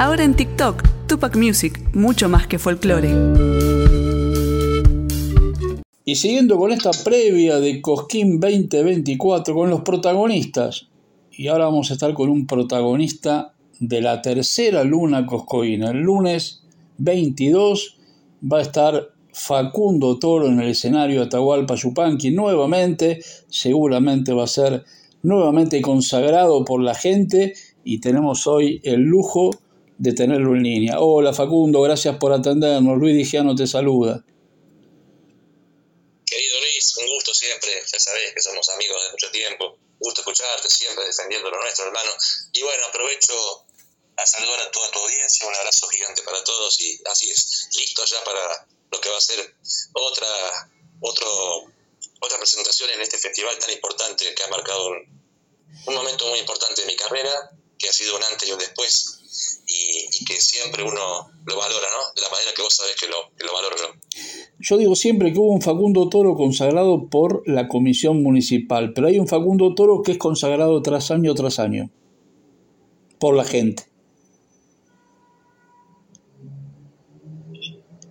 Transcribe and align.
Ahora 0.00 0.24
en 0.24 0.34
TikTok, 0.34 0.82
Tupac 1.06 1.36
Music, 1.36 1.80
mucho 1.94 2.28
más 2.28 2.48
que 2.48 2.58
folclore. 2.58 3.10
Y 6.04 6.16
siguiendo 6.16 6.58
con 6.58 6.72
esta 6.72 6.90
previa 7.04 7.60
de 7.60 7.80
Cosquín 7.80 8.40
2024 8.40 9.54
con 9.54 9.70
los 9.70 9.82
protagonistas, 9.82 10.88
y 11.30 11.46
ahora 11.46 11.66
vamos 11.66 11.90
a 11.90 11.94
estar 11.94 12.12
con 12.12 12.28
un 12.28 12.44
protagonista 12.44 13.54
de 13.78 14.00
la 14.00 14.20
tercera 14.20 14.82
luna 14.82 15.26
coscoína. 15.26 15.92
El 15.92 16.00
lunes 16.00 16.64
22 16.98 17.96
va 18.52 18.58
a 18.58 18.62
estar 18.62 19.10
Facundo 19.32 20.18
Toro 20.18 20.48
en 20.48 20.60
el 20.60 20.70
escenario 20.70 21.22
Atahualpa 21.22 21.76
Yupanqui 21.76 22.32
nuevamente, 22.32 23.20
seguramente 23.48 24.32
va 24.32 24.44
a 24.44 24.48
ser 24.48 24.84
nuevamente 25.22 25.80
consagrado 25.80 26.64
por 26.64 26.82
la 26.82 26.96
gente 26.96 27.54
y 27.84 27.98
tenemos 27.98 28.46
hoy 28.48 28.80
el 28.82 29.00
lujo 29.00 29.50
de 29.98 30.12
tenerlo 30.12 30.54
en 30.54 30.62
línea. 30.62 30.98
Hola 30.98 31.32
Facundo, 31.32 31.80
gracias 31.82 32.16
por 32.16 32.32
atendernos. 32.32 32.98
Luis 32.98 33.16
Digiano 33.16 33.54
te 33.54 33.66
saluda. 33.66 34.24
Querido 36.26 36.60
Luis, 36.60 36.96
un 36.98 37.06
gusto 37.14 37.32
siempre, 37.34 37.70
ya 37.92 38.00
sabés 38.00 38.34
que 38.34 38.40
somos 38.40 38.68
amigos 38.70 39.02
de 39.04 39.10
mucho 39.12 39.30
tiempo. 39.30 39.78
Gusto 39.98 40.20
escucharte, 40.20 40.68
siempre 40.68 41.04
defendiendo 41.04 41.50
lo 41.50 41.60
nuestro, 41.60 41.86
hermano. 41.86 42.10
Y 42.52 42.62
bueno, 42.62 42.86
aprovecho 42.86 43.34
a 44.16 44.26
saludar 44.26 44.60
a 44.60 44.70
toda 44.70 44.90
tu 44.90 44.98
audiencia, 45.00 45.46
un 45.46 45.54
abrazo 45.54 45.88
gigante 45.88 46.22
para 46.22 46.42
todos 46.44 46.80
y 46.80 47.00
así 47.06 47.30
es, 47.30 47.68
listo 47.76 48.04
ya 48.04 48.22
para 48.22 48.66
lo 48.90 49.00
que 49.00 49.08
va 49.08 49.18
a 49.18 49.20
ser 49.20 49.56
otra, 49.92 50.70
otro, 51.00 51.64
otra 52.20 52.38
presentación 52.38 52.90
en 52.90 53.00
este 53.00 53.18
festival 53.18 53.58
tan 53.58 53.70
importante 53.70 54.32
que 54.34 54.42
ha 54.42 54.48
marcado 54.48 54.86
un, 54.86 55.24
un 55.86 55.94
momento 55.94 56.26
muy 56.26 56.38
importante 56.38 56.82
de 56.82 56.86
mi 56.86 56.96
carrera, 56.96 57.50
que 57.78 57.88
ha 57.88 57.92
sido 57.92 58.16
un 58.16 58.22
antes 58.22 58.48
y 58.48 58.52
un 58.52 58.58
después, 58.58 59.20
y, 59.66 60.24
que 60.24 60.40
siempre 60.40 60.82
uno 60.82 61.30
lo 61.44 61.56
valora, 61.56 61.86
¿no? 61.96 62.12
De 62.14 62.22
la 62.22 62.30
manera 62.30 62.52
que 62.54 62.62
vos 62.62 62.74
sabés 62.74 62.94
que 62.96 63.08
lo, 63.08 63.30
que 63.36 63.44
lo 63.44 63.52
valoro 63.52 63.76
yo. 63.76 63.88
Yo 64.58 64.76
digo 64.76 64.94
siempre 64.94 65.32
que 65.32 65.38
hubo 65.38 65.52
un 65.52 65.62
Facundo 65.62 66.08
Toro 66.08 66.34
consagrado 66.34 67.08
por 67.10 67.46
la 67.46 67.68
comisión 67.68 68.22
municipal, 68.22 68.92
pero 68.94 69.08
hay 69.08 69.18
un 69.18 69.28
Facundo 69.28 69.74
Toro 69.74 70.02
que 70.02 70.12
es 70.12 70.18
consagrado 70.18 70.80
tras 70.82 71.10
año 71.10 71.34
tras 71.34 71.58
año, 71.58 71.90
por 73.18 73.34
la 73.36 73.44
gente. 73.44 73.86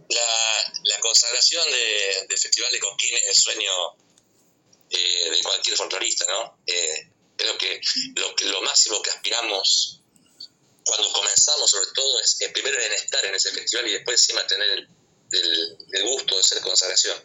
La, 0.09 1.00
consagración 1.02 1.64
de, 1.70 2.28
del 2.28 2.38
Festival 2.38 2.72
de 2.72 2.80
Conquín 2.80 3.14
es 3.16 3.28
el 3.28 3.36
sueño 3.36 3.72
eh, 4.89 5.31
de 5.31 5.44
cualquier 5.44 5.76
folclorista, 5.76 6.26
¿no? 6.28 6.59
Eh, 6.66 7.09
creo 7.36 7.58
que 7.58 7.80
lo, 8.16 8.36
que 8.36 8.45
lo 8.45 8.61
máximo 8.61 9.02
que 9.02 9.09
aspiramos 9.09 10.03
cuando 10.86 11.12
comenzamos, 11.12 11.70
sobre 11.70 11.88
todo, 11.94 12.20
es 12.20 12.38
primero 12.53 12.80
en 12.80 12.94
estar 12.94 13.26
en 13.26 13.36
ese 13.36 13.52
festival 13.52 13.88
y 13.88 13.94
después 13.94 14.22
encima 14.22 14.45
tener 14.48 14.88
el, 15.31 16.03
gusto 16.03 16.38
de 16.38 16.44
ser 16.44 16.62
consagración. 16.62 17.17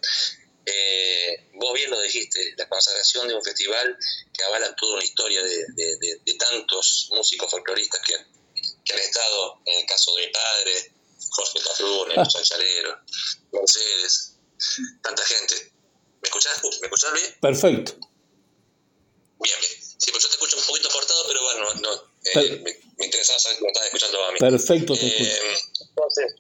Eh, 0.64 1.48
vos 1.55 1.73
bien 1.75 1.91
lo 1.91 2.01
dijiste, 2.01 2.55
la 2.56 2.69
consagración 2.69 3.27
de 3.27 3.34
un 3.34 3.42
festival 3.42 3.97
que 4.33 4.45
avala 4.45 4.75
toda 4.77 4.97
una 4.97 5.05
historia 5.05 5.42
de, 5.42 6.36
tantos 6.39 7.09
músicos 7.11 7.51
folcloristas 7.51 8.01
que, 8.06 8.14
han 8.14 8.98
estado, 9.01 9.61
en 9.67 9.81
el 9.81 9.86
caso 9.86 10.14
de 10.14 10.27
mi 10.27 10.33
padre, 10.33 10.92
Jorge 11.31 11.61
Cafrune, 11.61 12.14
ah. 12.17 12.27
Chalero, 12.27 13.01
Mercedes, 13.53 14.36
tanta 15.03 15.23
gente. 15.25 15.73
¿Me 16.23 16.29
escuchás? 16.29 16.62
¿Me 16.81 16.86
escuchás 16.86 17.12
bien? 17.12 17.36
Perfecto. 17.41 17.92
Bien, 19.41 19.56
bien. 19.61 19.73
Sí, 19.98 20.11
pues 20.11 20.23
yo 20.23 20.29
te 20.29 20.34
escucho 20.34 20.56
un 20.56 20.64
poquito 20.64 20.89
cortado, 20.91 21.25
pero 21.27 21.42
bueno, 21.42 21.75
no, 21.75 22.12
eh, 22.41 22.62
me, 22.64 22.88
saber 23.37 23.59
estás 23.67 23.84
escuchando 23.84 24.25
a 24.25 24.33
mí. 24.33 24.39
Perfecto, 24.39 24.95
te 24.95 25.07
eh, 25.07 25.41
Entonces, 25.81 26.34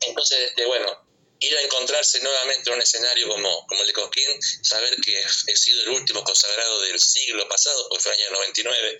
entonces 0.00 0.38
este, 0.48 0.66
bueno, 0.66 1.08
ir 1.40 1.56
a 1.56 1.62
encontrarse 1.62 2.20
nuevamente 2.20 2.70
en 2.70 2.76
un 2.76 2.82
escenario 2.82 3.28
como, 3.28 3.66
como 3.66 3.80
el 3.80 3.86
de 3.86 3.92
Cosquín, 3.92 4.42
saber 4.62 4.94
que 5.00 5.18
he 5.18 5.56
sido 5.56 5.82
el 5.82 5.88
último 5.90 6.22
consagrado 6.24 6.80
del 6.82 6.98
siglo 6.98 7.48
pasado, 7.48 7.88
porque 7.88 8.02
fue 8.02 8.12
el 8.14 8.20
año 8.20 8.30
99, 8.32 8.98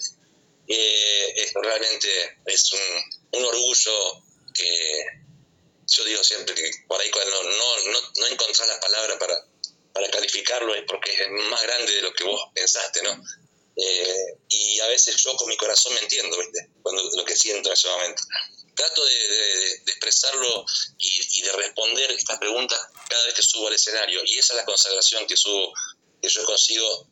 eh, 0.69 1.33
es, 1.37 1.53
realmente 1.55 2.39
es 2.47 2.73
un, 2.73 3.41
un 3.41 3.45
orgullo 3.47 4.23
que 4.55 5.05
yo 5.87 6.05
digo 6.05 6.23
siempre 6.23 6.55
que 6.55 6.71
por 6.87 7.01
ahí 7.01 7.11
cuando 7.11 7.43
no, 7.43 7.51
no, 7.53 8.01
no 8.17 8.27
encontrás 8.27 8.69
la 8.69 8.79
palabra 8.79 9.19
para, 9.19 9.35
para 9.95 10.11
calificarlo 10.11 10.75
es 10.75 10.83
porque 10.87 11.11
es 11.13 11.31
más 11.31 11.63
grande 11.63 11.93
de 11.93 12.03
lo 12.03 12.13
que 12.13 12.25
vos 12.25 12.41
pensaste, 12.55 13.03
¿no? 13.03 13.23
Eh, 13.81 14.39
y 14.49 14.81
a 14.81 14.89
veces 14.89 15.15
yo 15.23 15.37
con 15.37 15.49
mi 15.49 15.57
corazón 15.57 15.95
me 15.95 16.01
entiendo, 16.01 16.37
¿viste? 16.37 16.69
Cuando 16.83 17.03
lo 17.17 17.25
que 17.25 17.37
siento 17.37 17.69
en 17.69 17.73
ese 17.75 17.89
momento. 17.89 18.23
Trato 18.75 19.05
de, 19.05 19.75
expresarlo 19.87 20.65
y, 20.99 21.43
de 21.43 21.53
responder 21.53 22.11
estas 22.13 22.39
preguntas 22.39 22.79
cada 23.09 23.25
vez 23.27 23.35
que 23.35 23.43
subo 23.43 23.69
al 23.69 23.75
escenario. 23.75 24.21
Y 24.25 24.39
esa 24.39 24.53
es 24.55 24.57
la 24.59 24.65
consagración 24.65 25.27
que 25.27 25.37
subo, 25.37 25.73
que 26.21 26.29
yo 26.29 26.45
consigo 26.45 27.09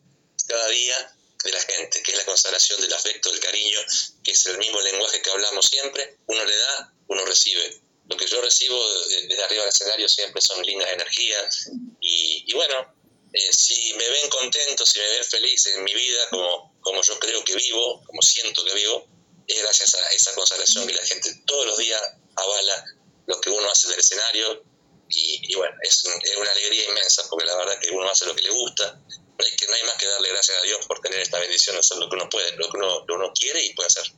cada 0.47 0.67
día 0.69 1.15
de 1.43 1.51
la 1.51 1.61
gente, 1.61 2.01
que 2.03 2.11
es 2.11 2.17
la 2.17 2.25
consagración 2.25 2.81
del 2.81 2.93
afecto, 2.93 3.31
del 3.31 3.39
cariño, 3.39 3.79
que 4.23 4.31
es 4.31 4.45
el 4.45 4.57
mismo 4.57 4.81
lenguaje 4.81 5.21
que 5.21 5.29
hablamos 5.29 5.67
siempre. 5.67 6.17
Uno 6.27 6.43
le 6.43 6.57
da, 6.57 6.93
uno 7.07 7.25
recibe. 7.25 7.81
Lo 8.09 8.15
que 8.15 8.27
yo 8.27 8.41
recibo 8.41 8.81
desde 9.09 9.43
arriba 9.43 9.63
del 9.63 9.73
escenario 9.73 10.07
siempre 10.07 10.41
son 10.41 10.65
lindas 10.65 10.91
energías. 10.91 11.69
Y, 11.99 12.45
y 12.47 12.53
bueno, 12.53 12.96
eh, 13.33 13.51
si 13.51 13.93
me 13.93 14.07
ven 14.09 14.29
contento, 14.29 14.85
si 14.85 14.99
me 14.99 15.05
ven 15.05 15.23
feliz 15.23 15.65
en 15.75 15.83
mi 15.83 15.93
vida, 15.93 16.21
como, 16.31 16.77
como 16.79 17.01
yo 17.01 17.19
creo 17.19 17.43
que 17.43 17.55
vivo, 17.55 18.01
como 18.05 18.21
siento 18.21 18.63
que 18.63 18.73
vivo, 18.73 19.05
es 19.47 19.61
gracias 19.61 19.95
a 19.95 20.15
esa 20.15 20.33
consagración 20.33 20.87
que 20.87 20.93
la 20.93 21.05
gente 21.05 21.29
todos 21.45 21.65
los 21.65 21.77
días 21.77 22.01
avala 22.35 22.85
lo 23.27 23.39
que 23.41 23.49
uno 23.49 23.67
hace 23.69 23.87
en 23.87 23.93
el 23.93 23.99
escenario. 23.99 24.63
Y, 25.09 25.55
bueno, 25.55 25.73
es, 25.83 26.03
una 26.37 26.51
alegría 26.51 26.89
inmensa, 26.89 27.23
porque 27.29 27.45
la 27.45 27.55
verdad 27.55 27.79
que 27.81 27.91
uno 27.91 28.09
hace 28.09 28.25
lo 28.25 28.35
que 28.35 28.43
le 28.43 28.49
gusta. 28.49 28.99
No 29.07 29.45
hay, 29.45 29.55
que, 29.55 29.67
no 29.67 29.73
hay 29.73 29.83
más 29.83 29.97
que 29.97 30.05
darle 30.05 30.29
gracias 30.29 30.57
a 30.57 30.65
Dios 30.65 30.85
por 30.85 30.99
tener 30.99 31.21
esta 31.21 31.39
bendición 31.39 31.75
de 31.75 31.79
hacer 31.79 31.97
lo 31.97 32.09
que 32.09 32.15
uno 32.15 32.27
puede, 32.29 32.57
lo 32.57 32.69
que 32.69 32.77
uno, 32.77 33.05
uno 33.07 33.31
quiere 33.39 33.63
y 33.65 33.73
puede 33.73 33.87
hacer. 33.87 34.11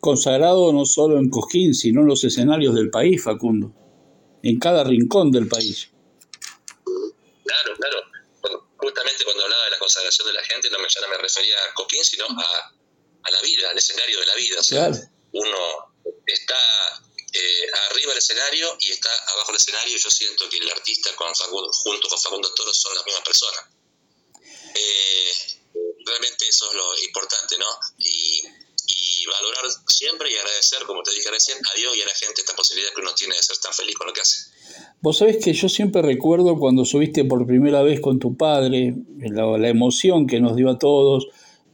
Consagrado 0.00 0.72
no 0.72 0.84
solo 0.84 1.18
en 1.18 1.30
Cosquín, 1.30 1.72
sino 1.72 2.02
en 2.02 2.08
los 2.08 2.24
escenarios 2.24 2.74
del 2.74 2.90
país, 2.90 3.22
Facundo. 3.22 3.72
En 4.42 4.58
cada 4.58 4.84
rincón 4.84 5.30
del 5.30 5.48
país. 5.48 5.88
Claro, 7.44 7.76
claro 7.76 8.15
justamente 8.86 9.24
cuando 9.24 9.42
hablaba 9.42 9.64
de 9.64 9.70
la 9.70 9.78
consagración 9.78 10.28
de 10.28 10.34
la 10.34 10.44
gente, 10.44 10.70
no 10.70 10.78
me, 10.78 10.86
ya 10.88 11.00
no 11.00 11.08
me 11.08 11.18
refería 11.18 11.56
a 11.64 11.74
Coquín, 11.74 12.04
sino 12.04 12.24
a, 12.24 12.72
a 13.24 13.30
la 13.32 13.40
vida, 13.42 13.70
al 13.70 13.76
escenario 13.76 14.20
de 14.20 14.26
la 14.26 14.34
vida. 14.36 14.60
Uno 15.32 15.92
está 16.24 16.58
eh, 17.32 17.66
arriba 17.90 18.10
del 18.10 18.18
escenario 18.18 18.76
y 18.80 18.92
está 18.92 19.10
abajo 19.32 19.50
del 19.50 19.60
escenario. 19.60 19.98
Yo 19.98 20.08
siento 20.08 20.48
que 20.48 20.58
el 20.58 20.70
artista 20.70 21.14
con 21.16 21.32
junto 21.34 22.08
con 22.08 22.20
Facundo 22.20 22.54
Toro 22.54 22.72
son 22.72 22.94
las 22.94 23.04
mismas 23.04 23.24
personas. 23.24 23.64
Eh, 24.76 25.32
realmente 26.06 26.48
eso 26.48 26.70
es 26.70 26.76
lo 26.76 26.98
importante, 27.00 27.58
¿no? 27.58 27.78
Y, 27.98 28.42
y, 28.86 29.26
valorar 29.26 29.64
siempre 29.88 30.30
y 30.30 30.36
agradecer, 30.36 30.84
como 30.84 31.02
te 31.02 31.10
dije 31.10 31.28
recién, 31.28 31.58
a 31.58 31.76
Dios 31.76 31.96
y 31.96 32.02
a 32.02 32.06
la 32.06 32.14
gente 32.14 32.42
esta 32.42 32.54
posibilidad 32.54 32.94
que 32.94 33.00
uno 33.00 33.12
tiene 33.16 33.34
de 33.34 33.42
ser 33.42 33.58
tan 33.58 33.74
feliz 33.74 33.96
con 33.96 34.06
lo 34.06 34.12
que 34.12 34.20
hace. 34.20 34.55
Vos 35.02 35.18
sabés 35.18 35.36
que 35.44 35.52
yo 35.52 35.68
siempre 35.68 36.02
recuerdo 36.02 36.58
cuando 36.58 36.84
subiste 36.84 37.24
por 37.24 37.46
primera 37.46 37.82
vez 37.82 38.00
con 38.00 38.18
tu 38.18 38.34
padre, 38.34 38.94
la, 39.18 39.68
emoción 39.68 40.26
que 40.26 40.40
nos 40.40 40.56
dio 40.56 40.70
a 40.70 40.78
todos, 40.78 41.28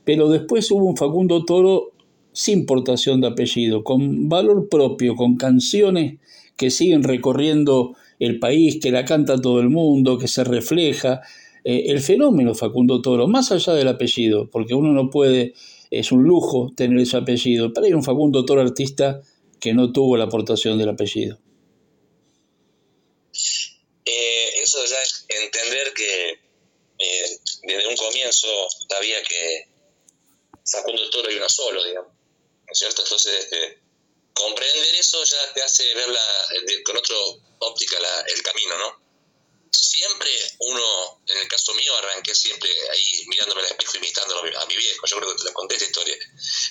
pero 0.05 0.29
después 0.29 0.71
hubo 0.71 0.85
un 0.85 0.97
Facundo 0.97 1.45
Toro 1.45 1.93
sin 2.33 2.67
portación 2.67 3.21
de 3.21 3.29
apellido, 3.29 3.85
con 3.85 4.29
valor 4.29 4.69
propio, 4.69 5.15
con 5.15 5.37
canciones 5.37 6.19
que 6.57 6.71
siguen 6.71 7.05
recorriendo 7.05 7.95
el 8.19 8.39
país, 8.39 8.79
que 8.81 8.91
la 8.91 9.05
canta 9.05 9.41
todo 9.41 9.61
el 9.61 9.71
mundo, 9.71 10.19
que 10.19 10.29
se 10.29 10.43
refleja. 10.43 11.21
Eh, 11.65 11.85
el 11.87 12.01
fenómeno 12.01 12.55
Facundo 12.55 13.01
Toro, 13.03 13.29
más 13.29 13.53
allá 13.53 13.73
del 13.75 13.89
apellido, 13.89 14.51
porque 14.51 14.75
uno 14.75 14.93
no 14.93 15.11
puede, 15.11 15.55
es 15.91 16.11
un 16.11 16.25
lujo 16.25 16.73
tener 16.75 16.99
ese 16.99 17.17
apellido, 17.17 17.73
pero 17.73 17.87
hay 17.87 17.93
un 17.93 18.03
Facundo 18.03 18.45
Toro 18.45 18.63
artista 18.63 19.21
que 19.61 19.75
no 19.75 19.93
tuvo 19.93 20.17
la 20.17 20.25
aportación 20.25 20.77
del 20.77 20.89
apellido. 20.89 21.39
Eh, 24.05 24.62
eso 24.73 24.85
ya 24.87 25.03
es 25.03 25.25
entender 25.29 25.93
que 25.93 26.41
eh, 26.99 27.39
desde 27.63 27.87
un 27.89 27.97
comienzo 27.97 28.49
sabía 28.89 29.23
que 29.23 29.69
Facundo 30.71 31.11
Toro 31.11 31.29
hay 31.29 31.37
uno 31.37 31.49
solo, 31.49 31.85
digamos. 31.85 32.13
¿No 32.13 32.73
es 32.73 32.79
cierto? 32.79 33.03
Entonces, 33.03 33.45
este, 33.45 33.83
comprender 34.33 34.95
eso 34.95 35.23
ya 35.25 35.53
te 35.53 35.63
hace 35.63 35.95
ver 35.95 36.07
con 36.85 36.97
otra 36.97 37.17
óptica 37.59 37.99
el 38.29 38.43
camino, 38.43 38.79
¿no? 38.79 39.03
Siempre 39.71 40.31
uno, 40.59 41.23
en 41.27 41.39
el 41.39 41.49
caso 41.49 41.75
mío, 41.75 41.95
arranqué 41.97 42.35
siempre 42.35 42.71
ahí 42.91 43.25
mirándome 43.27 43.63
al 43.63 43.67
espejo 43.69 43.97
imitándolo 43.99 44.59
a 44.59 44.67
mi 44.67 44.77
viejo. 44.77 45.07
Yo 45.07 45.17
creo 45.19 45.33
que 45.33 45.39
te 45.39 45.45
lo 45.45 45.53
conté 45.53 45.75
esta 45.75 45.87
historia. 45.87 46.17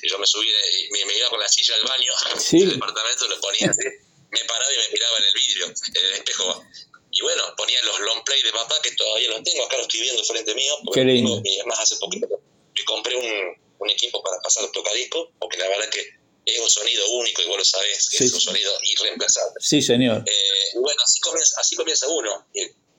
Y 0.01 0.09
yo 0.09 0.17
me 0.17 0.25
subí, 0.25 0.47
me, 0.91 1.05
me 1.05 1.17
iba 1.17 1.29
con 1.29 1.39
la 1.39 1.47
silla 1.47 1.75
al 1.75 1.83
baño 1.83 2.13
del 2.51 2.69
departamento, 2.71 3.27
lo 3.27 3.39
ponía 3.41 3.69
así, 3.69 3.87
me 4.31 4.45
paraba 4.45 4.73
y 4.73 4.77
me 4.77 4.89
miraba 4.89 5.17
en 5.17 5.25
el 5.25 5.33
vidrio, 5.33 5.65
en 5.67 6.05
el 6.05 6.13
espejo 6.13 6.65
y 7.11 7.21
bueno, 7.21 7.43
ponía 7.57 7.77
los 7.83 7.99
long 7.99 8.23
play 8.23 8.41
de 8.41 8.51
papá, 8.51 8.75
que 8.81 8.91
todavía 8.95 9.29
los 9.29 9.43
tengo, 9.43 9.65
acá 9.65 9.77
los 9.77 9.87
estoy 9.87 10.01
viendo 10.01 10.23
frente 10.23 10.55
mío, 10.55 10.77
porque 10.85 11.01
tengo, 11.01 11.41
además 11.59 11.79
hace 11.79 11.97
poquito 11.97 12.27
me 12.27 12.85
compré 12.85 13.15
un, 13.15 13.55
un, 13.79 13.89
equipo 13.89 14.23
para 14.23 14.39
pasar 14.41 14.63
los 14.63 14.71
tocadiscos, 14.71 15.29
porque 15.39 15.57
la 15.57 15.67
verdad 15.67 15.89
que 15.89 16.21
es 16.45 16.59
un 16.59 16.69
sonido 16.69 17.09
único 17.11 17.41
y 17.41 17.45
vos 17.45 17.57
lo 17.57 17.65
sabés, 17.65 18.07
es 18.13 18.33
un 18.33 18.39
sonido 18.39 18.71
irreemplazable. 18.83 19.59
Sí, 19.59 19.81
señor. 19.81 20.23
Eh, 20.25 20.79
bueno, 20.79 20.99
así 21.05 21.19
comienza, 21.19 21.59
así 21.59 21.75
comienza 21.75 22.07
uno. 22.07 22.47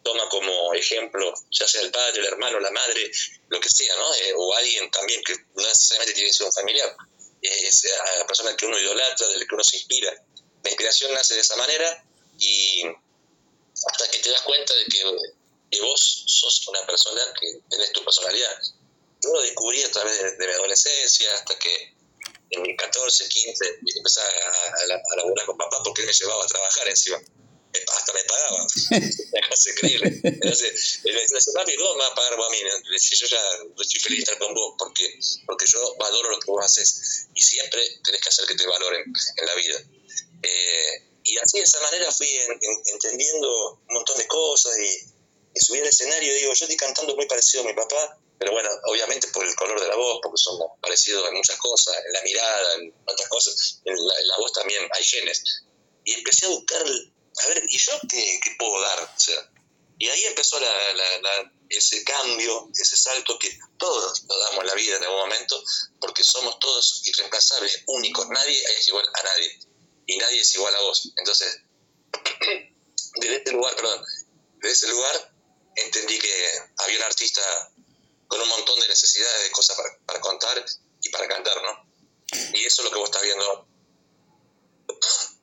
toma 0.03 0.29
como 0.29 0.75
ejemplo, 0.75 1.33
ya 1.51 1.67
sea 1.67 1.81
el 1.81 1.91
padre, 1.91 2.21
el 2.21 2.27
hermano, 2.27 2.61
la 2.61 2.71
madre, 2.71 3.11
lo 3.49 3.61
que 3.61 3.69
sea, 3.69 3.95
¿no? 3.97 4.15
Eh, 4.15 4.33
o 4.37 4.55
alguien 4.55 4.91
también 4.91 5.23
que 5.25 5.35
no 5.55 5.67
necesariamente 5.67 6.15
tiene 6.15 6.29
que 6.29 6.35
ser 6.35 6.47
un 6.47 6.53
familiar. 6.53 6.95
Es 7.41 7.85
a 7.85 8.19
la 8.19 8.27
persona 8.27 8.57
que 8.57 8.67
uno 8.67 8.79
idolatra, 8.79 9.27
de 9.29 9.39
la 9.39 9.47
que 9.47 9.55
uno 9.55 9.65
se 9.65 9.77
inspira. 9.77 10.13
La 10.63 10.71
inspiración 10.71 11.13
nace 11.13 11.35
de 11.35 11.41
esa 11.41 11.57
manera 11.57 12.05
y 12.39 12.83
hasta 13.91 14.11
que 14.11 14.19
te 14.19 14.31
das 14.31 14.43
cuenta 14.43 14.75
de 14.75 14.85
que, 14.87 15.81
vos 15.81 16.25
sos 16.27 16.69
una 16.69 16.85
persona 16.87 17.23
que 17.41 17.61
tenés 17.71 17.93
tu 17.93 18.05
personalidad. 18.05 18.61
Yo 19.23 19.33
lo 19.33 19.41
descubrí 19.41 19.83
a 19.83 19.91
través 19.91 20.39
de 20.39 20.47
mi 20.47 20.53
adolescencia, 20.53 21.35
hasta 21.35 21.59
que 21.59 21.95
en 22.51 22.63
mis 22.63 22.77
14, 22.77 23.29
15, 23.29 23.81
empecé 23.97 24.21
a, 24.21 24.25
a, 24.25 24.95
a, 24.95 25.17
laburar 25.17 25.47
con 25.47 25.57
papá 25.57 25.83
porque 25.83 26.03
él 26.03 26.07
me 26.07 26.13
llevaba 26.13 26.45
a 26.45 26.47
trabajar 26.47 26.89
encima. 26.89 27.19
Hasta 27.97 28.13
me 28.13 28.25
pagaba. 28.25 28.67
es 29.51 29.67
increíble. 29.67 30.21
Entonces, 30.23 31.01
él 31.05 31.15
me 31.15 31.21
decía, 31.23 31.39
papi, 31.55 31.75
¿cómo 31.77 31.95
me 31.95 32.03
vas 32.03 32.13
a 32.13 32.15
pagar 32.15 32.37
vos 32.37 32.47
a 32.47 32.51
mí? 32.51 32.59
Le 32.63 32.93
decía, 32.93 33.19
yo 33.19 33.27
ya 33.29 33.43
estoy 33.81 34.01
feliz 34.01 34.19
de 34.19 34.23
estar 34.25 34.39
con 34.39 34.55
vos 34.55 34.75
porque, 34.79 35.19
porque 35.47 35.65
yo 35.67 35.97
valoro 35.97 36.31
lo 36.31 36.39
que 36.39 36.51
vos 36.51 36.65
haces. 36.65 37.29
Y 37.35 37.41
siempre 37.41 37.81
tenés 38.05 38.21
que 38.21 38.29
hacer 38.29 38.47
que 38.47 38.55
te 38.55 38.67
valoren 38.67 39.05
en 39.05 39.47
la 39.47 39.55
vida. 39.55 39.83
Eh, 40.43 41.12
y 41.33 41.39
así 41.39 41.59
de 41.59 41.65
esa 41.65 41.81
manera 41.81 42.11
fui 42.13 42.29
entendiendo 42.93 43.73
un 43.89 43.95
montón 43.95 44.19
de 44.19 44.27
cosas 44.27 44.77
y, 44.79 45.13
y 45.55 45.61
subí 45.61 45.79
al 45.79 45.87
escenario 45.87 46.33
y 46.33 46.41
digo, 46.41 46.53
yo 46.53 46.65
estoy 46.65 46.77
cantando 46.77 47.17
muy 47.17 47.27
parecido 47.27 47.63
a 47.63 47.67
mi 47.67 47.75
papá 47.75 48.19
pero 48.43 48.55
bueno, 48.55 48.71
obviamente 48.87 49.29
por 49.29 49.47
el 49.47 49.55
color 49.55 49.81
de 49.81 49.87
la 49.87 49.95
voz, 49.95 50.19
porque 50.21 50.37
somos 50.37 50.73
parecidos 50.81 51.29
en 51.29 51.35
muchas 51.37 51.57
cosas, 51.59 51.95
en 52.05 52.13
la 52.13 52.23
mirada, 52.23 52.75
en 52.75 52.93
otras 53.07 53.29
cosas, 53.29 53.81
en 53.85 53.95
la, 53.95 54.37
voz 54.37 54.53
también 54.53 54.83
hay 54.91 55.05
genes. 55.05 55.63
Y 56.05 56.15
empecé 56.15 56.47
a 56.47 56.49
buscar, 56.49 56.83
a 56.83 57.47
ver, 57.47 57.63
¿y 57.69 57.79
yo 57.79 57.93
qué, 58.11 58.41
puedo 58.59 58.81
dar? 58.81 59.01
O 59.05 59.21
sea, 59.21 59.49
y 59.97 60.09
ahí 60.09 60.25
empezó 60.25 60.59
ese 61.69 62.03
cambio, 62.03 62.69
ese 62.75 62.97
salto 62.97 63.39
que 63.39 63.57
todos 63.79 64.25
nos 64.25 64.41
damos 64.41 64.63
en 64.63 64.67
la 64.67 64.75
vida 64.75 64.97
en 64.97 65.05
algún 65.05 65.21
momento, 65.21 65.63
porque 66.01 66.25
somos 66.25 66.59
todos 66.59 67.03
irreemplazables, 67.05 67.85
únicos, 67.87 68.27
nadie 68.29 68.61
es 68.77 68.89
igual 68.89 69.07
a 69.07 69.23
nadie, 69.23 69.61
y 70.07 70.17
nadie 70.19 70.41
es 70.41 70.55
igual 70.55 70.75
a 70.75 70.81
vos. 70.83 71.13
Entonces, 71.17 71.63
desde 73.21 73.37
este 73.37 73.53
lugar, 73.53 73.75
perdón, 73.77 74.03
desde 74.61 74.73
ese 74.73 74.89
lugar 74.89 75.33
entendí 75.77 76.19
que 76.19 76.33
había 76.85 76.99
un 76.99 77.05
artista 77.05 77.41
con 78.27 78.41
un 78.41 78.49
montón 78.49 78.81
de 78.81 78.89
necesidades 78.89 79.45
de 79.45 79.51
cosas 79.51 79.77
para, 80.07 80.21
contar 80.21 80.65
y 81.03 81.11
para 81.11 81.29
cantar, 81.29 81.55
¿no? 81.63 81.93
Y 82.55 82.65
eso 82.65 82.83
es 82.83 82.85
lo 82.85 82.91
que 82.91 82.99
vos 82.99 83.11
estás 83.11 83.23
viendo. 83.23 83.67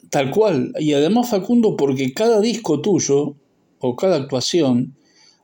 Tal 0.10 0.32
cual. 0.32 0.74
Y 0.80 0.94
además, 0.94 1.30
Facundo, 1.30 1.76
porque 1.76 2.14
cada 2.14 2.40
disco 2.40 2.82
tuyo 2.82 3.36
o 3.80 3.96
cada 3.96 4.16
actuación 4.16 4.98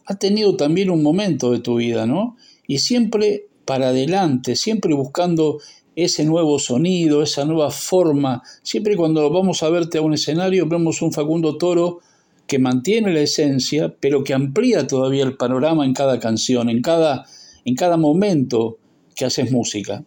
ha 0.05 0.15
tenido 0.15 0.57
también 0.57 0.89
un 0.89 1.03
momento 1.03 1.51
de 1.51 1.59
tu 1.59 1.75
vida, 1.75 2.05
¿no? 2.05 2.37
Y 2.67 2.79
siempre 2.79 3.47
para 3.65 3.89
adelante, 3.89 4.55
siempre 4.55 4.93
buscando 4.93 5.59
ese 5.95 6.25
nuevo 6.25 6.59
sonido, 6.59 7.23
esa 7.23 7.45
nueva 7.45 7.71
forma. 7.71 8.41
Siempre 8.63 8.95
cuando 8.97 9.29
vamos 9.29 9.63
a 9.63 9.69
verte 9.69 9.97
a 9.97 10.01
un 10.01 10.13
escenario 10.13 10.67
vemos 10.67 11.01
un 11.01 11.13
Facundo 11.13 11.57
Toro 11.57 11.99
que 12.47 12.59
mantiene 12.59 13.13
la 13.13 13.21
esencia, 13.21 13.95
pero 13.99 14.23
que 14.23 14.33
amplía 14.33 14.85
todavía 14.85 15.23
el 15.23 15.37
panorama 15.37 15.85
en 15.85 15.93
cada 15.93 16.19
canción, 16.19 16.69
en 16.69 16.81
cada 16.81 17.25
en 17.65 17.75
cada 17.75 17.97
momento 17.97 18.77
que 19.15 19.25
haces 19.25 19.51
música. 19.51 20.03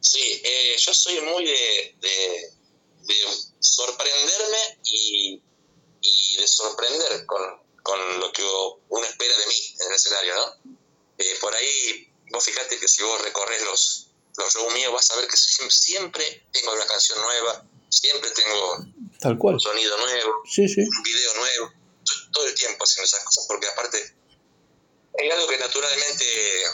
Sí, 0.00 0.40
eh, 0.42 0.74
yo 0.78 0.94
soy 0.94 1.20
muy 1.20 1.44
de, 1.44 2.52
sorprenderme 3.60 4.80
y, 4.84 5.42
de 6.36 6.46
sorprender 6.46 7.26
con, 7.26 7.40
lo 8.20 8.32
que 8.32 8.42
uno 8.88 9.04
espera 9.04 9.34
de 9.36 9.46
mí 9.46 9.74
en 9.80 9.88
el 9.88 9.94
escenario, 9.94 10.34
¿no? 10.34 10.76
Eh, 11.18 11.34
por 11.40 11.54
ahí, 11.54 12.08
vos 12.30 12.44
fíjate 12.44 12.78
que 12.78 12.88
si 12.88 13.02
vos 13.02 13.20
recorres 13.22 13.62
los, 13.64 14.08
los 14.36 14.52
shows 14.52 14.72
míos, 14.74 14.92
vas 14.92 15.10
a 15.10 15.16
ver 15.16 15.28
que 15.28 15.36
siempre 15.36 16.46
tengo 16.52 16.72
una 16.72 16.86
canción 16.86 17.20
nueva, 17.20 17.64
siempre 17.88 18.30
tengo 18.30 18.78
Tal 19.20 19.38
cual. 19.38 19.54
un 19.54 19.60
sonido 19.60 19.96
nuevo, 19.98 20.42
un 20.44 21.02
video 21.02 21.34
nuevo, 21.34 21.72
todo 22.32 22.46
el 22.46 22.54
tiempo 22.54 22.84
haciendo 22.84 23.04
esas 23.04 23.24
cosas, 23.24 23.44
porque 23.48 23.66
aparte 23.66 23.98
es 25.14 25.32
algo 25.32 25.48
que 25.48 25.58
naturalmente 25.58 26.24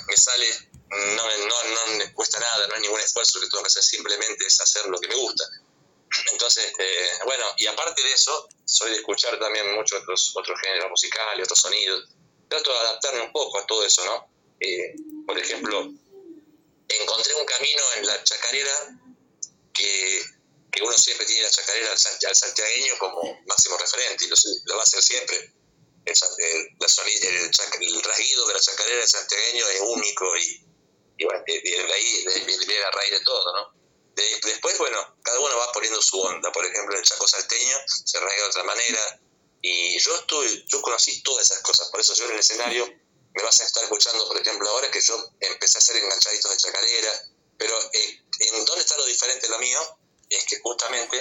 me 0.07 0.17
sale, 0.17 0.47
no, 0.91 1.39
no, 1.39 1.65
no 1.65 1.97
me 1.97 2.13
cuesta 2.13 2.39
nada, 2.41 2.67
no 2.69 2.75
hay 2.75 2.83
ningún 2.83 3.01
esfuerzo 3.01 3.41
que 3.41 3.47
tengo 3.49 3.63
que 3.63 3.69
hacer, 3.69 3.83
simplemente 3.83 4.47
es 4.47 4.61
hacer 4.61 4.87
lo 4.87 4.99
que 4.99 5.09
me 5.09 5.15
gusta. 5.15 5.45
Entonces, 6.33 6.67
este, 6.67 6.85
bueno, 7.25 7.45
y 7.57 7.67
aparte 7.67 8.03
de 8.03 8.13
eso, 8.13 8.49
soy 8.65 8.91
de 8.91 8.97
escuchar 8.99 9.39
también 9.41 9.75
muchos 9.75 10.01
otros, 10.03 10.33
otros 10.35 10.61
géneros 10.61 10.91
musicales, 10.91 11.45
otros 11.45 11.59
sonidos. 11.59 12.05
Trato 12.49 12.71
de 12.71 12.79
adaptarme 12.79 13.23
un 13.23 13.33
poco 13.33 13.59
a 13.59 13.67
todo 13.67 13.85
eso, 13.85 14.05
¿no? 14.05 14.29
Eh, 14.61 14.95
por 15.27 15.39
ejemplo, 15.39 15.91
encontré 16.89 17.35
un 17.35 17.47
camino 17.47 17.83
en 17.97 18.07
la 18.07 18.23
chacarera 18.25 19.01
que, 19.73 20.23
que 20.71 20.83
uno 20.83 20.93
siempre 20.97 21.27
tiene 21.27 21.43
la 21.43 21.51
chacarera 21.51 21.91
al, 21.93 22.37
santiagueño 22.37 22.99
como 22.99 23.43
máximo 23.47 23.77
referente 23.77 24.25
y 24.25 24.29
lo, 24.29 24.75
va 24.77 24.81
a 24.81 24.85
hacer 24.85 25.03
siempre 25.03 25.53
el, 26.05 26.15
el, 27.83 28.03
rasguido 28.03 28.47
de 28.47 28.55
la 28.55 28.61
chacarera 28.61 29.07
santiagueño 29.07 29.69
es 29.69 29.81
único 29.81 30.37
y, 30.37 30.67
y 31.19 31.25
de, 31.25 31.93
ahí 31.93 32.25
viene 32.45 32.81
la 32.81 32.91
raíz 32.91 33.11
de 33.13 33.21
todo, 33.21 33.53
¿no? 33.53 33.85
después, 34.15 34.79
bueno, 34.79 35.17
cada 35.23 35.41
uno 35.41 35.57
va 35.57 35.73
poniendo 35.73 36.01
su 36.01 36.21
onda. 36.21 36.53
Por 36.53 36.65
ejemplo, 36.65 36.97
el 36.97 37.05
chaco 37.05 37.27
salteño 37.27 37.77
se 37.87 38.21
rasga 38.21 38.37
de 38.37 38.49
otra 38.49 38.63
manera. 38.65 39.21
Y 39.61 39.99
yo 39.99 40.15
estuve, 40.17 40.65
yo 40.69 40.83
conocí 40.83 41.23
todas 41.23 41.51
esas 41.51 41.63
cosas, 41.63 41.89
por 41.89 42.01
eso 42.01 42.15
yo 42.15 42.27
en 42.27 42.33
el 42.33 42.39
escenario 42.39 42.87
me 43.35 43.43
vas 43.43 43.61
a 43.61 43.65
estar 43.65 43.83
escuchando, 43.83 44.27
por 44.29 44.41
ejemplo, 44.41 44.69
ahora 44.71 44.91
que 44.91 45.01
yo 45.01 45.17
empecé 45.41 45.79
a 45.79 45.81
hacer 45.81 45.97
enganchaditos 45.97 46.51
de 46.51 46.57
chacarera, 46.57 47.23
pero 47.59 47.75
eh, 47.93 48.23
en 48.41 48.65
dónde 48.65 48.83
está 48.83 48.97
lo 48.97 49.07
diferente 49.07 49.49
lo 49.49 49.59
mío 49.59 49.79
es 50.29 50.45
que 50.45 50.61
justamente 50.61 51.19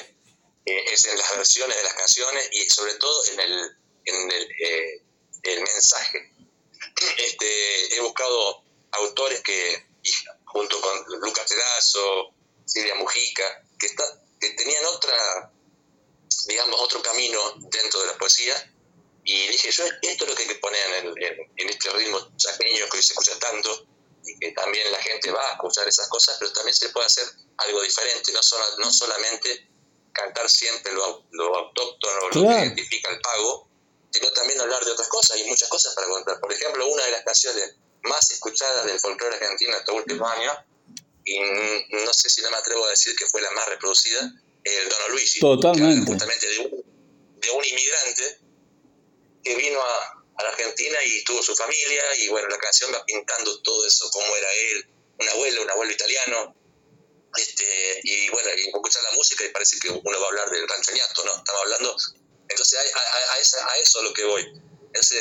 eh, 0.65 0.83
es 0.91 1.05
en 1.05 1.17
las 1.17 1.35
versiones 1.35 1.75
de 1.75 1.83
las 1.83 1.93
canciones 1.93 2.49
y 2.51 2.69
sobre 2.69 2.95
todo 2.95 3.25
en 3.25 3.39
el, 3.39 3.77
en 4.05 4.31
el, 4.31 4.51
eh, 4.59 5.61
mensaje. 5.61 6.31
Este, 7.17 7.95
he 7.95 8.01
buscado 8.01 8.63
autores 8.91 9.41
que, 9.41 9.87
junto 10.45 10.79
con 10.79 11.19
Lucas 11.21 11.45
Terazo, 11.47 12.33
Silvia 12.65 12.95
Mujica, 12.95 13.65
que, 13.79 13.87
está, 13.87 14.03
que 14.39 14.51
tenían 14.51 14.85
otra, 14.85 15.51
digamos, 16.47 16.79
otro 16.81 17.01
camino 17.01 17.39
dentro 17.57 18.01
de 18.01 18.07
la 18.07 18.17
poesía. 18.17 18.72
Y 19.25 19.47
dije, 19.47 19.71
yo, 19.71 19.85
esto 19.85 20.23
es 20.25 20.29
lo 20.29 20.35
que 20.35 20.43
hay 20.43 20.49
que 20.49 20.55
poner 20.55 21.05
en, 21.05 21.13
en, 21.57 21.69
este 21.69 21.89
ritmo 21.91 22.19
chaqueño 22.35 22.89
que 22.89 22.97
hoy 22.97 23.03
se 23.03 23.13
escucha 23.13 23.39
tanto, 23.39 23.87
y 24.25 24.37
que 24.39 24.51
también 24.51 24.91
la 24.91 25.01
gente 25.01 25.31
va 25.31 25.41
a 25.49 25.53
escuchar 25.53 25.87
esas 25.87 26.07
cosas, 26.09 26.35
pero 26.39 26.51
también 26.51 26.75
se 26.75 26.89
puede 26.89 27.05
hacer 27.05 27.25
algo 27.57 27.81
diferente, 27.81 28.31
no, 28.33 28.43
solo, 28.43 28.65
no 28.79 28.91
solamente 28.91 29.69
cantar 30.11 30.49
siempre 30.49 30.93
lo, 30.93 31.25
lo 31.31 31.55
autóctono, 31.55 32.29
lo 32.29 32.29
que 32.31 32.39
identifica 32.39 33.11
el 33.11 33.21
pago, 33.21 33.69
sino 34.11 34.29
también 34.29 34.61
hablar 34.61 34.83
de 34.85 34.91
otras 34.91 35.07
cosas. 35.07 35.37
Hay 35.37 35.43
muchas 35.45 35.67
cosas 35.69 35.95
para 35.95 36.07
contar. 36.07 36.39
Por 36.39 36.53
ejemplo, 36.53 36.87
una 36.87 37.03
de 37.05 37.11
las 37.11 37.23
canciones 37.23 37.75
más 38.03 38.29
escuchadas 38.29 38.85
del 38.85 38.99
folclore 38.99 39.35
argentino 39.35 39.75
estos 39.75 39.95
últimos 39.95 40.31
años, 40.31 40.55
y 41.25 41.39
no 41.39 42.13
sé 42.13 42.29
si 42.29 42.41
no 42.41 42.51
me 42.51 42.57
atrevo 42.57 42.85
a 42.85 42.89
decir 42.89 43.15
que 43.15 43.25
fue 43.27 43.41
la 43.41 43.51
más 43.51 43.67
reproducida, 43.69 44.31
el 44.63 44.89
Dono 44.89 45.07
Luigi. 45.09 45.39
Totalmente. 45.39 46.11
justamente 46.11 46.47
de 46.47 46.59
un, 46.59 47.39
de 47.39 47.49
un 47.49 47.65
inmigrante 47.65 48.39
que 49.43 49.55
vino 49.55 49.79
a, 49.81 50.23
a, 50.37 50.43
la 50.43 50.49
Argentina 50.49 50.97
y 51.05 51.23
tuvo 51.23 51.41
su 51.41 51.55
familia, 51.55 52.01
y 52.19 52.29
bueno, 52.29 52.47
la 52.47 52.57
canción 52.57 52.91
va 52.93 53.03
pintando 53.05 53.61
todo 53.61 53.85
eso, 53.85 54.09
cómo 54.11 54.35
era 54.35 54.47
él, 54.53 54.85
un 55.19 55.29
abuelo, 55.29 55.63
un 55.63 55.71
abuelo 55.71 55.91
italiano. 55.91 56.55
Este, 57.35 57.65
y 58.03 58.29
bueno, 58.29 58.49
y 58.55 58.67
escuchar 58.67 59.01
la 59.03 59.11
música 59.13 59.43
y 59.43 59.49
parece 59.49 59.79
que 59.79 59.89
uno 59.89 60.19
va 60.19 60.25
a 60.25 60.29
hablar 60.29 60.49
del 60.51 60.67
ranchoñato, 60.67 61.25
¿no? 61.25 61.35
Estamos 61.35 61.61
hablando 61.63 61.95
entonces 62.47 62.79
a, 62.79 62.99
a, 62.99 63.71
a, 63.71 63.77
eso 63.79 63.99
a 63.99 64.03
lo 64.03 64.13
que 64.13 64.23
voy. 64.25 64.43
Ese, 64.93 65.17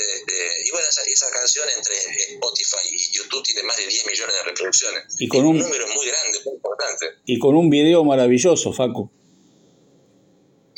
y 0.67 0.71
bueno, 0.71 0.87
esa, 0.87 1.02
esa, 1.05 1.31
canción 1.31 1.67
entre 1.75 1.97
Spotify 1.97 2.87
y 2.91 3.12
YouTube 3.12 3.43
tiene 3.43 3.62
más 3.62 3.79
de 3.79 3.87
10 3.87 4.07
millones 4.07 4.37
de 4.37 4.43
reproducciones. 4.43 5.05
Y 5.19 5.29
con 5.29 5.47
un, 5.47 5.59
número 5.59 5.87
muy 5.88 6.07
grande, 6.07 6.41
muy 6.45 6.55
importante. 6.57 7.07
Y 7.25 7.38
con 7.38 7.57
un 7.57 7.71
video 7.71 8.05
maravilloso, 8.05 8.73
Facu. 8.75 9.11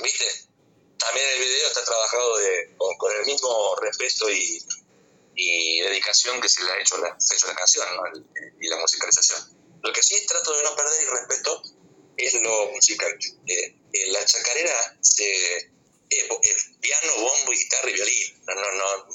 ¿Viste? 0.00 0.24
También 0.96 1.26
el 1.34 1.40
video 1.40 1.66
está 1.66 1.84
trabajado 1.84 2.38
de, 2.38 2.76
con, 2.76 3.12
el 3.18 3.23
mismo 3.34 3.76
respeto 3.76 4.30
y, 4.30 4.64
y, 5.34 5.80
dedicación 5.80 6.40
que 6.40 6.48
se 6.48 6.62
le 6.64 6.72
ha 6.72 6.80
hecho 6.80 6.98
la, 6.98 7.14
se 7.18 7.34
ha 7.34 7.36
hecho 7.36 7.46
la 7.46 7.54
canción 7.54 7.86
¿no? 7.96 8.26
y 8.60 8.68
la 8.68 8.78
musicalización. 8.78 9.80
Lo 9.82 9.92
que 9.92 10.02
sí 10.02 10.14
trato 10.26 10.56
de 10.56 10.62
no 10.62 10.76
perder 10.76 11.00
el 11.02 11.10
respeto 11.10 11.62
es 12.16 12.34
lo 12.34 12.70
musical. 12.70 13.12
Eh, 13.46 13.76
eh, 13.92 14.06
la 14.12 14.24
chacarera 14.24 14.98
se 15.00 15.70
piano, 16.80 17.12
bombo, 17.16 17.50
guitarra 17.50 17.90
y 17.90 17.94
violín. 17.94 18.44
No, 18.46 18.54
no, 18.54 18.72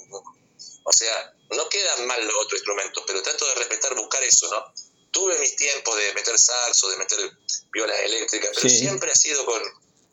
no, 0.09 0.23
o 0.83 0.93
sea, 0.93 1.33
no 1.51 1.69
quedan 1.69 2.05
mal 2.07 2.25
los 2.25 2.35
otros 2.35 2.59
instrumentos, 2.59 3.03
pero 3.07 3.21
trato 3.21 3.47
de 3.47 3.55
respetar, 3.55 3.95
buscar 3.95 4.23
eso, 4.23 4.49
¿no? 4.49 4.73
tuve 5.11 5.37
mis 5.39 5.55
tiempos 5.55 5.95
de 5.97 6.13
meter 6.13 6.37
saxo, 6.37 6.89
de 6.89 6.97
meter 6.97 7.31
violas 7.71 7.99
eléctricas, 7.99 8.51
pero 8.55 8.69
siempre 8.69 9.11
ha 9.11 9.15
sido 9.15 9.45
con, 9.45 9.61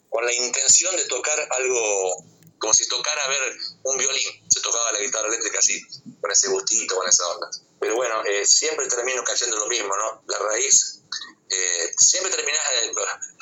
con 0.09 0.25
la 0.25 0.33
intención 0.33 0.97
de 0.97 1.05
tocar 1.07 1.49
algo 1.51 2.25
como 2.59 2.73
si 2.75 2.89
tocara 2.89 3.25
a 3.25 3.29
ver 3.29 3.57
un 3.83 3.99
violín, 3.99 4.49
se 4.49 4.61
tocaba 4.61 4.93
la 4.93 5.01
guitarra 5.01 5.29
eléctrica 5.29 5.59
así, 5.59 5.81
con 6.21 6.31
ese 6.31 6.49
gustito, 6.49 6.97
con 6.97 7.09
esa 7.09 7.27
onda. 7.29 7.49
Pero 7.81 7.97
bueno, 7.97 8.25
eh, 8.25 8.47
siempre 8.47 8.87
termino 8.89 9.23
cayendo 9.25 9.57
lo 9.59 9.67
mismo, 9.67 9.95
¿no? 9.97 10.23
La 10.27 10.39
raíz, 10.39 11.03
eh, 11.51 11.95
siempre 11.99 12.33
terminás 12.33 12.63
eh, 12.83 12.93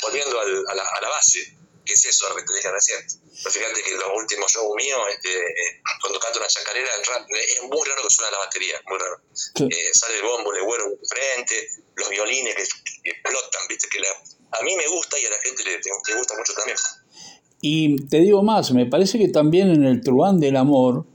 volviendo 0.03 0.41
a, 0.41 0.45
la, 0.75 0.83
a, 0.83 1.01
la, 1.01 1.09
base, 1.09 1.57
que 1.85 1.93
es 1.93 2.05
eso 2.05 2.29
lo 2.29 2.37
que 2.37 2.43
te 2.43 2.55
dije 2.55 2.71
recién. 2.71 3.07
Pero 3.43 3.51
fíjate 3.51 3.83
que 3.83 3.93
los 3.93 4.09
últimos 4.15 4.51
shows 4.53 4.75
míos, 4.77 5.01
este, 5.13 5.83
cuando 6.01 6.19
canto 6.19 6.39
una 6.41 6.49
chacarera, 6.49 6.91
es 6.97 7.63
muy 7.63 7.89
raro 7.89 8.03
que 8.03 8.11
suena 8.11 8.33
la 8.33 8.39
batería, 8.39 8.81
muy 8.87 8.99
raro. 8.99 9.21
sale 9.93 10.17
el 10.17 10.23
bombo, 10.23 10.53
el 10.53 10.63
güero 10.63 10.87
frente, 11.09 11.71
los 11.95 12.09
violines 12.09 12.55
que, 12.57 13.11
explotan, 13.11 13.69
¿viste? 13.69 13.89
Que 13.89 14.01
a 14.53 14.63
mí 14.63 14.77
me 14.77 14.87
gusta 14.89 15.19
y 15.19 15.27
a 15.27 15.31
la 15.31 15.39
gente 15.39 15.65
le, 15.65 15.79
le 15.79 16.15
gusta 16.15 16.35
mucho 16.37 16.55
también. 16.55 16.77
Y 17.67 17.97
te 18.09 18.21
digo 18.21 18.43
más, 18.43 18.73
me 18.73 18.85
parece 18.85 19.19
que 19.19 19.29
también 19.29 19.71
en 19.71 19.85
el 19.85 20.03
Truán 20.03 20.39
del 20.39 20.57
Amor, 20.57 21.07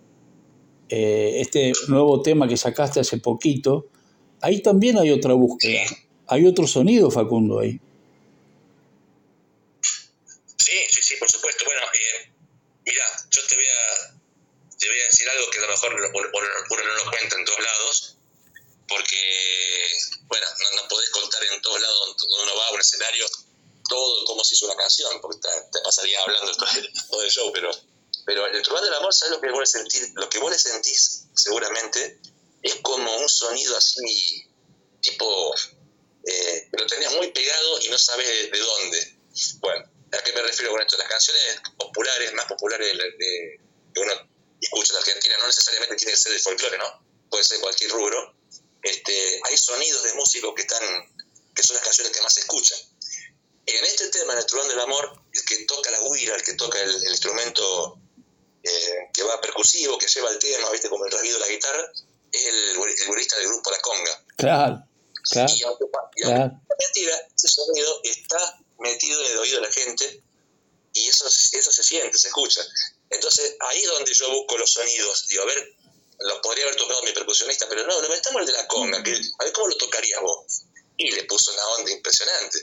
eh, 0.89 1.33
este 1.41 1.73
nuevo 1.89 2.23
tema 2.23 2.47
que 2.47 2.57
sacaste 2.57 2.99
hace 2.99 3.19
poquito, 3.19 3.85
ahí 4.41 4.59
también 4.63 4.97
hay 4.97 5.11
otra 5.11 5.35
búsqueda, 5.35 5.81
hay 6.25 6.47
otro 6.47 6.65
sonido, 6.65 7.11
Facundo, 7.11 7.59
ahí. 7.59 7.79
Sí, 10.57 10.77
sí, 10.89 11.01
sí, 11.03 11.15
por 11.19 11.29
supuesto. 11.29 11.65
Bueno, 11.65 11.81
eh, 11.93 12.31
mira, 12.83 13.05
yo 13.29 13.41
te 13.47 13.55
voy, 13.55 13.65
a, 13.65 15.05
decir 15.05 15.29
algo 15.29 15.51
que 15.51 15.59
a 15.59 15.61
lo 15.61 15.67
mejor 15.67 15.93
no 15.93 16.09
lo 16.09 17.11
cuenta 17.11 17.35
en 17.37 17.45
todos 17.45 17.59
lados, 17.59 18.17
porque, 18.87 19.21
bueno, 20.25 20.47
no, 20.57 20.81
no 20.81 20.87
podés 20.89 21.11
contar 21.11 21.43
en 21.43 21.61
todos 21.61 21.79
lados 21.79 22.15
donde 22.17 22.43
uno 22.43 22.57
va 22.57 22.67
a 22.69 22.73
un 22.73 22.81
escenario 22.81 23.25
todo 23.89 24.25
cómo 24.25 24.43
se 24.43 24.55
hizo 24.55 24.67
una 24.67 24.75
canción, 24.75 25.19
porque 25.19 25.39
te, 25.41 25.79
pasaría 25.83 26.21
hablando 26.21 26.51
todo 27.09 27.21
el 27.23 27.29
show, 27.29 27.51
pero, 27.51 27.71
pero 28.25 28.45
el 28.47 28.61
Truán 28.61 28.83
del 28.83 28.93
Amor, 28.93 29.13
¿sabes 29.13 29.31
lo 29.33 29.41
que 29.41 29.51
vos 29.51 29.59
le 29.59 29.65
sentís? 29.65 30.13
Lo 30.13 30.29
que 30.29 30.39
vos 30.39 30.51
le 30.51 30.57
sentís 30.57 31.25
seguramente 31.35 32.21
es 32.61 32.75
como 32.75 33.17
un 33.17 33.27
sonido 33.27 33.75
así, 33.75 34.47
tipo, 35.01 35.53
eh, 36.25 36.69
lo 36.71 36.85
tenías 36.87 37.13
muy 37.15 37.31
pegado 37.31 37.81
y 37.81 37.89
no 37.89 37.97
sabes 37.97 38.27
de, 38.51 38.57
dónde. 38.57 39.17
Bueno, 39.59 39.91
¿a 40.13 40.23
qué 40.23 40.33
me 40.33 40.41
refiero 40.41 40.71
con 40.71 40.81
esto? 40.81 40.97
Las 40.97 41.09
canciones 41.09 41.61
populares, 41.77 42.33
más 42.33 42.45
populares 42.45 42.97
de, 42.97 43.59
que 43.93 43.99
uno 43.99 44.13
escucha 44.61 44.93
en 44.93 44.99
Argentina, 44.99 45.35
no 45.39 45.47
necesariamente 45.47 45.95
tiene 45.95 46.13
que 46.13 46.19
ser 46.19 46.31
de 46.31 46.39
folclore, 46.39 46.77
¿no? 46.77 47.05
Puede 47.29 47.43
ser 47.43 47.59
cualquier 47.59 47.91
rubro. 47.91 48.35
Este, 48.81 49.41
hay 49.43 49.57
sonidos 49.57 50.03
de 50.03 50.13
músicos 50.13 50.53
que 50.55 50.61
están 50.61 50.83
que 51.55 51.63
son 51.63 51.75
las 51.75 51.83
canciones 51.83 52.13
que 52.13 52.21
más 52.21 52.33
se 52.33 52.39
escuchan 52.41 52.79
en 53.77 53.85
este 53.85 54.09
tema, 54.09 54.33
en 54.33 54.39
el 54.39 54.45
Truán 54.45 54.67
del 54.67 54.79
Amor, 54.79 55.11
el 55.33 55.45
que 55.45 55.65
toca 55.65 55.91
la 55.91 55.99
guira, 55.99 56.35
el 56.35 56.43
que 56.43 56.53
toca 56.53 56.79
el, 56.81 57.03
instrumento 57.09 57.97
eh, 58.63 59.09
que 59.13 59.23
va 59.23 59.39
percusivo, 59.41 59.97
que 59.97 60.07
lleva 60.07 60.31
el 60.31 60.39
tema, 60.39 60.69
¿viste? 60.71 60.89
como 60.89 61.05
el 61.05 61.11
rasguido 61.11 61.35
de 61.35 61.45
la 61.45 61.51
guitarra, 61.51 61.91
es 62.31 62.45
el, 62.45 62.55
el 62.55 63.27
del 63.37 63.47
grupo 63.47 63.71
La 63.71 63.79
Conga. 63.81 64.25
Claro, 64.37 64.83
claro. 65.31 65.53
Y 65.55 65.63
aunque, 65.63 65.85
mentira, 66.79 67.27
ese 67.35 67.47
sonido 67.47 67.99
está 68.03 68.59
metido 68.79 69.25
en 69.25 69.31
el 69.31 69.37
oído 69.39 69.61
de 69.61 69.67
la 69.67 69.73
gente 69.73 70.23
y 70.93 71.07
eso, 71.07 71.27
eso 71.27 71.71
se 71.71 71.83
siente, 71.83 72.17
se 72.17 72.27
escucha. 72.27 72.61
Entonces, 73.09 73.55
ahí 73.59 73.81
es 73.81 73.87
donde 73.87 74.13
yo 74.13 74.31
busco 74.31 74.57
los 74.57 74.71
sonidos. 74.71 75.27
Digo, 75.27 75.43
a 75.43 75.45
ver, 75.45 75.75
los 76.19 76.39
podría 76.39 76.65
haber 76.65 76.75
tocado 76.75 77.01
mi 77.03 77.11
percusionista, 77.11 77.67
pero 77.69 77.85
no, 77.85 78.01
no 78.01 78.09
metamos 78.09 78.41
el 78.41 78.47
de 78.47 78.53
la 78.53 78.67
conga, 78.67 79.03
que, 79.03 79.11
a 79.11 79.43
ver 79.43 79.53
cómo 79.53 79.67
lo 79.67 79.77
tocarías 79.77 80.21
vos 80.21 80.65
y 80.99 81.11
le 81.11 81.23
puso 81.23 81.51
una 81.53 81.65
onda 81.77 81.91
impresionante, 81.91 82.59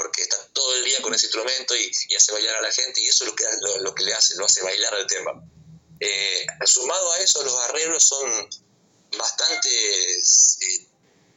porque 0.00 0.22
está 0.22 0.36
todo 0.54 0.74
el 0.76 0.84
día 0.84 0.98
con 1.02 1.14
ese 1.14 1.26
instrumento 1.26 1.76
y, 1.76 2.14
hace 2.16 2.32
bailar 2.32 2.56
a 2.56 2.62
la 2.62 2.72
gente 2.72 3.00
y 3.02 3.06
eso 3.06 3.24
es 3.24 3.30
lo 3.30 3.36
que, 3.36 3.44
lo, 3.80 3.94
que 3.94 4.04
le 4.04 4.14
hace, 4.14 4.34
lo 4.36 4.46
hace 4.46 4.62
bailar 4.62 4.94
el 4.94 5.06
tema. 5.06 5.32
Eh, 6.00 6.46
sumado 6.64 7.12
a 7.12 7.18
eso, 7.18 7.42
los 7.42 7.54
arreglos 7.64 8.02
son 8.02 8.48
bastante... 9.18 9.68
Eh, 9.68 10.86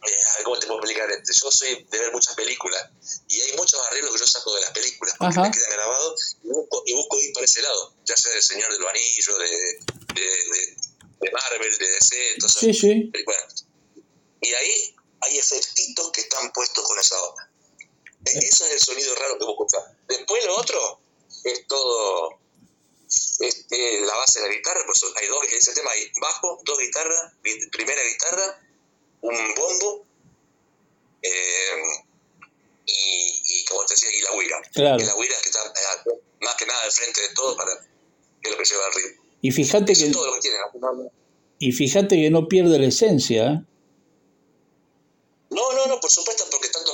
eh, 0.05 0.43
¿Cómo 0.43 0.59
te 0.59 0.67
puedo 0.67 0.79
explicar? 0.79 1.09
Yo 1.09 1.51
soy 1.51 1.85
de 1.89 1.97
ver 1.97 2.11
muchas 2.11 2.35
películas 2.35 2.89
y 3.27 3.39
hay 3.39 3.55
muchos 3.55 3.79
arreglos 3.87 4.13
que 4.13 4.19
yo 4.19 4.27
saco 4.27 4.53
de 4.55 4.61
las 4.61 4.71
películas 4.71 5.15
porque 5.17 5.39
me 5.39 5.51
quedan 5.51 5.71
grabados 5.71 6.37
y 6.43 6.47
busco, 6.47 6.83
y 6.85 6.93
busco, 6.93 7.21
ir 7.21 7.33
por 7.33 7.43
ese 7.43 7.61
lado, 7.61 7.93
ya 8.05 8.15
sea 8.17 8.31
del 8.33 8.43
Señor 8.43 8.71
de 8.71 8.79
los 8.79 8.89
Anillos, 8.89 9.37
de, 9.39 10.13
de, 10.13 10.77
de, 11.21 11.31
Marvel, 11.31 11.77
de 11.77 11.89
DC, 11.89 12.33
entonces, 12.33 12.59
sí, 12.59 12.73
sí. 12.73 13.11
Bueno, 13.25 13.43
y 14.41 14.53
ahí 14.53 14.95
hay 15.21 15.37
efectitos 15.37 16.11
que 16.11 16.21
están 16.21 16.51
puestos 16.51 16.83
con 16.85 16.99
esa 16.99 17.21
onda. 17.21 17.52
Eso 18.25 18.65
es 18.65 18.71
el 18.71 18.79
sonido 18.79 19.15
raro 19.15 19.37
que 19.37 19.45
vos 19.45 19.53
escuchás. 19.53 19.83
Después 20.07 20.45
lo 20.45 20.57
otro 20.57 20.99
es 21.43 21.67
todo 21.67 22.39
este, 23.39 24.01
la 24.01 24.15
base 24.15 24.39
de 24.39 24.47
la 24.47 24.53
guitarra, 24.53 24.81
pues 24.85 25.01
hay 25.19 25.27
dos, 25.27 25.39
en 25.47 25.57
ese 25.57 25.73
tema 25.73 25.91
hay 25.91 26.11
bajo, 26.19 26.61
dos 26.63 26.79
guitarras, 26.79 27.33
primera 27.71 28.01
guitarra, 28.01 28.61
un 29.21 29.55
bombo 29.55 30.05
eh, 31.21 31.83
y, 32.85 33.41
y, 33.45 33.65
como 33.65 33.85
te 33.85 33.93
decía, 33.93 34.09
y 34.11 34.21
la 34.21 34.31
huira. 34.33 34.61
Claro. 34.73 35.01
Y 35.01 35.05
la 35.05 35.15
huira 35.15 35.35
que 35.41 35.49
está 35.49 35.59
eh, 35.59 36.21
más 36.41 36.55
que 36.55 36.65
nada 36.65 36.81
al 36.83 36.91
frente 36.91 37.21
de 37.21 37.29
todo 37.33 37.55
para 37.55 37.71
que 38.41 38.49
es 38.49 38.51
lo 38.51 38.57
que 38.57 38.65
lleva 38.65 38.87
el 38.87 38.93
ritmo. 38.93 39.23
Y 39.41 39.51
fíjate 39.51 39.93
que, 39.93 40.09
todo 40.09 40.27
lo 40.27 40.33
que 40.35 40.39
tiene, 40.39 40.57
y 41.59 41.71
fíjate 41.71 42.15
que 42.15 42.29
no 42.29 42.47
pierde 42.47 42.79
la 42.79 42.87
esencia. 42.87 43.65
No, 45.49 45.73
no, 45.73 45.85
no, 45.85 45.99
por 45.99 46.11
supuesto, 46.11 46.45
porque 46.49 46.67
tocado 46.69 46.92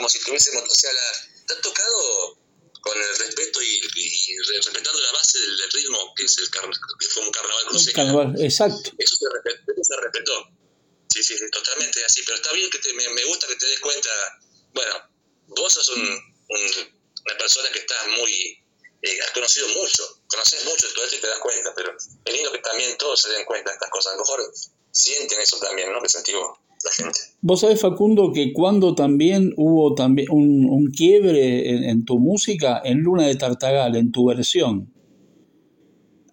como 0.00 0.08
si 0.08 0.18
tuviésemos, 0.20 0.62
o 0.64 0.74
sea, 0.74 0.90
la, 0.94 1.10
están 1.36 1.60
tocado 1.60 2.38
con 2.80 2.96
el 2.96 3.18
respeto 3.18 3.60
y, 3.60 4.38
respetando 4.56 4.98
la 4.98 5.12
base 5.12 5.38
del, 5.38 5.70
ritmo 5.72 6.14
que 6.16 6.24
es 6.24 6.38
el 6.38 6.50
que 6.50 7.08
fue 7.08 7.22
un 7.22 7.30
carnaval 7.30 7.64
cruceño. 7.66 7.94
Carnaval, 7.96 8.34
exacto. 8.42 8.92
Eso 8.96 9.16
se, 9.16 9.26
respetó, 9.28 9.72
eso 9.72 9.84
se 9.84 9.96
respetó. 10.00 10.48
Sí, 11.12 11.22
sí, 11.22 11.34
totalmente 11.52 12.02
así. 12.02 12.22
Pero 12.24 12.36
está 12.36 12.50
bien 12.52 12.70
que 12.70 12.78
te, 12.78 12.94
me, 12.94 13.10
me, 13.10 13.24
gusta 13.24 13.46
que 13.46 13.56
te 13.56 13.66
des 13.66 13.80
cuenta. 13.80 14.08
Bueno, 14.72 14.94
vos 15.48 15.70
sos 15.70 15.90
un, 15.90 16.00
un, 16.00 16.60
una 17.26 17.36
persona 17.36 17.68
que 17.70 17.80
estás 17.80 18.08
muy. 18.16 18.56
Eh, 19.02 19.20
has 19.20 19.32
conocido 19.32 19.68
mucho, 19.68 20.22
conoces 20.28 20.64
mucho, 20.64 20.86
entonces 20.88 21.20
te 21.20 21.26
das 21.26 21.40
cuenta. 21.40 21.74
Pero 21.76 21.94
es 22.24 22.32
lindo 22.32 22.52
que 22.52 22.60
también 22.60 22.96
todos 22.96 23.20
se 23.20 23.28
den 23.28 23.44
cuenta 23.44 23.70
de 23.70 23.74
estas 23.74 23.90
cosas. 23.90 24.14
A 24.14 24.16
lo 24.16 24.22
mejor 24.22 24.50
sienten 24.92 25.40
eso 25.40 25.58
también, 25.58 25.92
¿no? 25.92 26.00
Que 26.00 26.08
vos. 26.82 27.30
Vos 27.42 27.60
sabés, 27.60 27.80
Facundo, 27.80 28.32
que 28.32 28.52
cuando 28.52 28.94
también 28.94 29.54
hubo 29.56 29.94
también 29.94 30.28
un, 30.30 30.90
quiebre 30.90 31.90
en, 31.90 32.04
tu 32.04 32.18
música, 32.18 32.82
en 32.84 32.98
Luna 32.98 33.26
de 33.26 33.36
Tartagal, 33.36 33.96
en 33.96 34.12
tu 34.12 34.26
versión, 34.26 34.92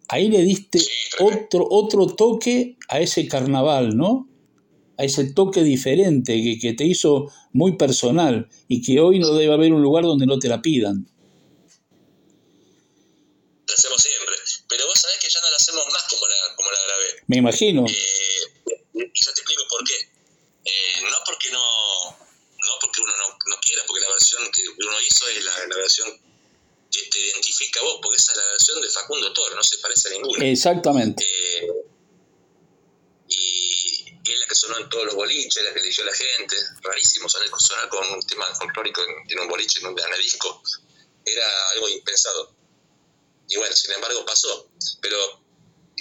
ahí 0.09 0.29
le 0.29 0.41
diste 0.41 0.79
otro, 1.19 1.65
otro 1.69 2.07
toque 2.07 2.77
a 2.89 2.99
ese 2.99 3.27
carnaval, 3.27 3.95
¿no? 3.95 4.29
A 4.97 5.03
ese 5.05 5.31
toque 5.31 5.63
diferente 5.63 6.41
que, 6.41 6.59
que 6.59 6.73
te 6.73 6.85
hizo 6.85 7.31
muy 7.53 7.77
personal 7.77 8.49
y 8.67 8.81
que 8.81 8.99
hoy 8.99 9.19
no 9.19 9.33
debe 9.33 9.53
haber 9.53 9.73
un 9.73 9.81
lugar 9.81 10.03
donde 10.03 10.25
no 10.25 10.39
te 10.39 10.49
la 10.49 10.61
pidan. 10.61 11.07
Lo 13.67 13.73
hacemos 13.73 14.01
siempre, 14.01 14.35
pero 14.67 14.85
vos 14.87 14.99
sabés 14.99 15.17
que 15.19 15.29
ya 15.29 15.39
no 15.41 15.49
la 15.49 15.55
hacemos 15.55 15.85
más 15.91 16.03
como 16.09 16.27
la, 16.27 16.55
como 16.55 16.71
la 16.71 16.77
grabé. 16.87 17.23
Me 17.27 17.37
imagino. 17.37 17.85
Eh, 17.87 18.67
y 18.93 19.19
yo 19.23 19.33
te 19.33 19.41
explico 19.41 19.63
por 19.69 19.83
qué. 19.83 20.17
Eh, 20.67 21.01
no 21.01 21.17
porque 21.25 21.49
no, 21.49 21.59
no 21.59 22.73
porque 22.81 23.01
uno 23.01 23.13
no, 23.17 23.27
no, 23.29 23.55
quiera, 23.61 23.83
porque 23.87 24.01
la 24.01 24.11
versión 24.11 24.43
que 24.51 24.63
uno 24.87 25.01
hizo 25.01 25.27
es 25.29 25.43
la, 25.43 25.67
la, 25.67 25.75
versión 25.75 26.09
que 26.91 27.01
te 27.03 27.19
identifica 27.19 27.79
a 27.79 27.83
vos, 27.83 27.99
porque 28.01 28.17
esa 28.17 28.31
es 28.31 28.37
la 28.37 28.45
versión 28.51 28.81
de 28.81 28.89
Facundo 28.89 29.33
Toro, 29.33 29.55
no 29.55 29.63
se 29.63 29.77
parece 29.79 30.07
a 30.07 30.11
ninguna. 30.11 30.45
Exactamente. 30.45 31.23
Eh, 31.23 31.67
y 33.29 34.31
es 34.31 34.39
la 34.39 34.45
que 34.47 34.55
sonó 34.55 34.77
en 34.77 34.89
todos 34.89 35.05
los 35.05 35.15
boliches, 35.15 35.63
la 35.63 35.73
que 35.73 35.79
eligió 35.79 36.03
la 36.03 36.13
gente, 36.13 36.55
rarísimo 36.81 37.29
sonar, 37.29 37.49
sonar 37.59 37.89
con 37.89 38.09
un 38.09 38.21
tema 38.21 38.45
folclórico 38.55 39.01
en, 39.03 39.31
en 39.31 39.39
un 39.39 39.47
boliche, 39.47 39.79
en 39.79 39.87
un, 39.87 39.95
disco, 40.21 40.61
era 41.25 41.69
algo 41.73 41.89
impensado. 41.89 42.55
Y 43.49 43.57
bueno, 43.57 43.75
sin 43.75 43.93
embargo 43.93 44.25
pasó, 44.25 44.69
pero 45.01 45.17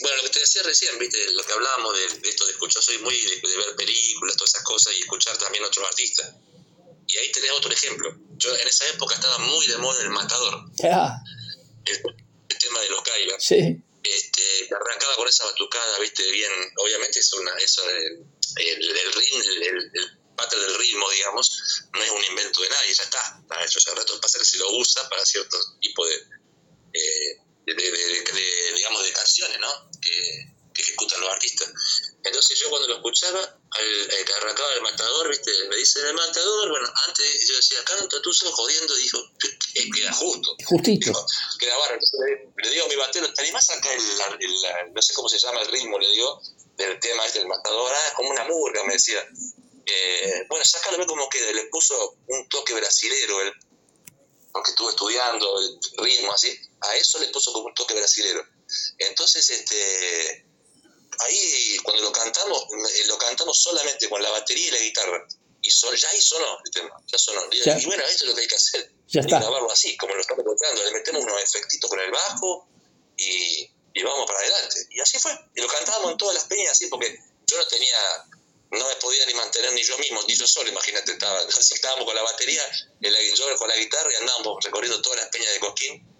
bueno, 0.00 0.16
lo 0.18 0.22
que 0.24 0.30
te 0.30 0.40
decía 0.40 0.62
recién, 0.62 0.98
viste, 0.98 1.30
lo 1.32 1.42
que 1.44 1.52
hablábamos 1.52 1.96
de, 1.96 2.28
esto 2.28 2.44
de 2.44 2.52
escuchar, 2.52 2.82
soy 2.82 2.98
muy 2.98 3.14
de, 3.16 3.56
ver 3.56 3.76
películas, 3.76 4.36
todas 4.36 4.54
esas 4.54 4.64
cosas 4.64 4.94
y 4.94 5.00
escuchar 5.00 5.38
también 5.38 5.64
a 5.64 5.68
otros 5.68 5.86
artistas. 5.86 6.34
Y 7.06 7.16
ahí 7.16 7.32
tenés 7.32 7.52
otro 7.52 7.72
ejemplo. 7.72 8.14
Yo 8.38 8.54
en 8.54 8.68
esa 8.68 8.88
época 8.88 9.14
estaba 9.14 9.38
muy 9.38 9.66
de 9.66 9.78
moda 9.78 10.02
el 10.02 10.10
matador. 10.10 10.64
El, 11.84 12.02
tema 12.58 12.80
de 12.80 12.88
los 12.90 13.02
caibas. 13.02 13.44
Sí. 13.44 13.82
Este, 14.02 14.74
arrancaba 14.74 15.16
con 15.16 15.28
esa 15.28 15.44
batucada, 15.44 15.98
viste, 15.98 16.30
bien, 16.30 16.50
obviamente 16.78 17.18
es 17.18 17.32
una, 17.32 17.52
eso, 17.58 17.82
el, 17.90 18.26
el, 18.56 19.12
ritmo, 19.12 19.40
el, 19.40 19.90
el 19.92 20.18
patrón 20.36 20.62
del 20.62 20.78
ritmo, 20.78 21.10
digamos, 21.10 21.50
no 21.92 22.02
es 22.02 22.10
un 22.10 22.24
invento 22.24 22.62
de 22.62 22.68
nadie, 22.68 22.94
ya 22.94 23.02
está, 23.02 23.38
está 23.40 23.64
hecho 23.64 23.78
hace 23.78 23.94
rato, 23.94 24.20
pasa 24.20 24.38
que 24.38 24.44
se 24.44 24.58
lo 24.58 24.70
usa 24.76 25.08
para 25.08 25.24
cierto 25.24 25.58
tipo 25.80 26.06
de, 26.06 26.14
eh, 26.94 27.40
de, 27.66 27.74
de, 27.74 28.72
digamos, 28.74 29.04
de 29.04 29.12
canciones, 29.12 29.58
¿no? 29.58 29.90
Que, 30.00 30.55
que, 30.76 30.82
ejecutan 30.82 31.20
los 31.20 31.30
artistas. 31.30 31.72
Entonces 32.22 32.58
yo 32.58 32.68
cuando 32.70 32.88
lo 32.88 32.96
escuchaba, 32.96 33.40
al, 33.40 34.24
que 34.24 34.32
arrancaba 34.34 34.74
el 34.74 34.82
matador, 34.82 35.28
¿viste? 35.28 35.50
me 35.68 35.76
dice 35.76 36.00
el 36.00 36.14
matador, 36.14 36.68
bueno, 36.68 36.92
antes 37.06 37.48
yo 37.48 37.56
decía, 37.56 37.84
canta 37.84 38.20
tú 38.22 38.32
sos 38.32 38.52
jodiendo, 38.52 38.94
dijo, 38.96 39.18
queda 39.94 40.12
justo. 40.12 40.56
Justito. 40.64 41.12
queda 41.58 41.76
barro. 41.78 41.98
Le, 42.62 42.70
digo 42.70 42.84
a 42.84 42.88
mi 42.88 42.96
batero, 42.96 43.32
¿te 43.32 43.42
animás 43.42 43.70
acá 43.70 43.92
el, 43.92 44.00
el, 44.40 44.92
no 44.92 45.02
sé 45.02 45.14
cómo 45.14 45.28
se 45.28 45.38
llama 45.38 45.62
el 45.62 45.68
ritmo, 45.68 45.98
le 45.98 46.08
digo, 46.10 46.40
del 46.76 46.98
tema 47.00 47.26
este 47.26 47.38
del 47.40 47.48
matador? 47.48 47.92
Ah, 47.94 48.12
como 48.14 48.30
una 48.30 48.44
murga, 48.44 48.84
me 48.84 48.94
decía. 48.94 49.26
Eh, 49.86 50.46
bueno, 50.48 50.64
sácalo, 50.64 50.98
ve 50.98 51.06
cómo 51.06 51.28
queda. 51.28 51.52
Le 51.52 51.66
puso 51.66 52.16
un 52.26 52.48
toque 52.48 52.74
brasilero, 52.74 53.40
el, 53.42 53.52
porque 54.52 54.70
estuve 54.70 54.90
estudiando 54.90 55.60
el 55.60 55.78
ritmo 55.98 56.32
así. 56.32 56.58
A 56.80 56.96
eso 56.96 57.18
le 57.18 57.28
puso 57.28 57.52
como 57.52 57.66
un 57.66 57.74
toque 57.74 57.94
brasilero. 57.94 58.44
Entonces, 58.98 59.48
este 59.50 60.45
ahí 61.18 61.76
cuando 61.82 62.02
lo 62.02 62.12
cantamos, 62.12 62.62
eh, 62.62 63.06
lo 63.06 63.18
cantamos 63.18 63.58
solamente 63.58 64.08
con 64.08 64.22
la 64.22 64.30
batería 64.30 64.68
y 64.68 64.70
la 64.70 64.78
guitarra. 64.78 65.26
Y 65.62 65.70
ya 65.70 66.08
ahí 66.10 66.20
sonó 66.20 66.58
el 66.64 66.70
tema, 66.70 67.02
ya 67.06 67.18
sonó. 67.18 67.42
Y, 67.50 67.86
bueno, 67.86 68.04
esto 68.04 68.24
es 68.24 68.30
lo 68.30 68.34
que 68.36 68.42
hay 68.42 68.46
que 68.46 68.54
hacer. 68.54 68.92
Ya 69.08 69.20
hay 69.20 69.26
que 69.26 69.34
grabarlo 69.34 69.70
así, 69.70 69.96
como 69.96 70.14
lo 70.14 70.20
estamos 70.20 70.44
contando. 70.44 70.84
Le 70.84 70.92
metemos 70.92 71.24
unos 71.24 71.42
efectitos 71.42 71.90
con 71.90 71.98
el 71.98 72.10
bajo 72.10 72.68
y, 73.16 73.68
y, 73.94 74.02
vamos 74.02 74.26
para 74.26 74.38
adelante. 74.38 74.86
Y 74.90 75.00
así 75.00 75.18
fue. 75.18 75.32
Y 75.56 75.60
lo 75.60 75.66
cantábamos 75.66 76.12
en 76.12 76.18
todas 76.18 76.34
las 76.36 76.44
peñas 76.44 76.72
así, 76.72 76.86
porque 76.86 77.18
yo 77.46 77.56
no 77.56 77.66
tenía, 77.66 77.96
no 78.70 78.86
me 78.86 78.94
podía 78.96 79.26
ni 79.26 79.34
mantener 79.34 79.72
ni 79.72 79.82
yo 79.82 79.98
mismo, 79.98 80.22
ni 80.28 80.36
yo 80.36 80.46
solo, 80.46 80.68
imagínate, 80.68 81.12
estaba, 81.12 81.40
así 81.58 81.74
estábamos 81.74 82.04
con 82.04 82.14
la 82.14 82.22
batería, 82.22 82.62
yo 83.00 83.58
con 83.58 83.68
la 83.68 83.76
guitarra 83.76 84.12
y 84.12 84.16
andábamos 84.16 84.64
recorriendo 84.64 85.02
todas 85.02 85.20
las 85.20 85.28
peñas 85.30 85.52
de 85.52 85.60
Cosquín 85.60 86.15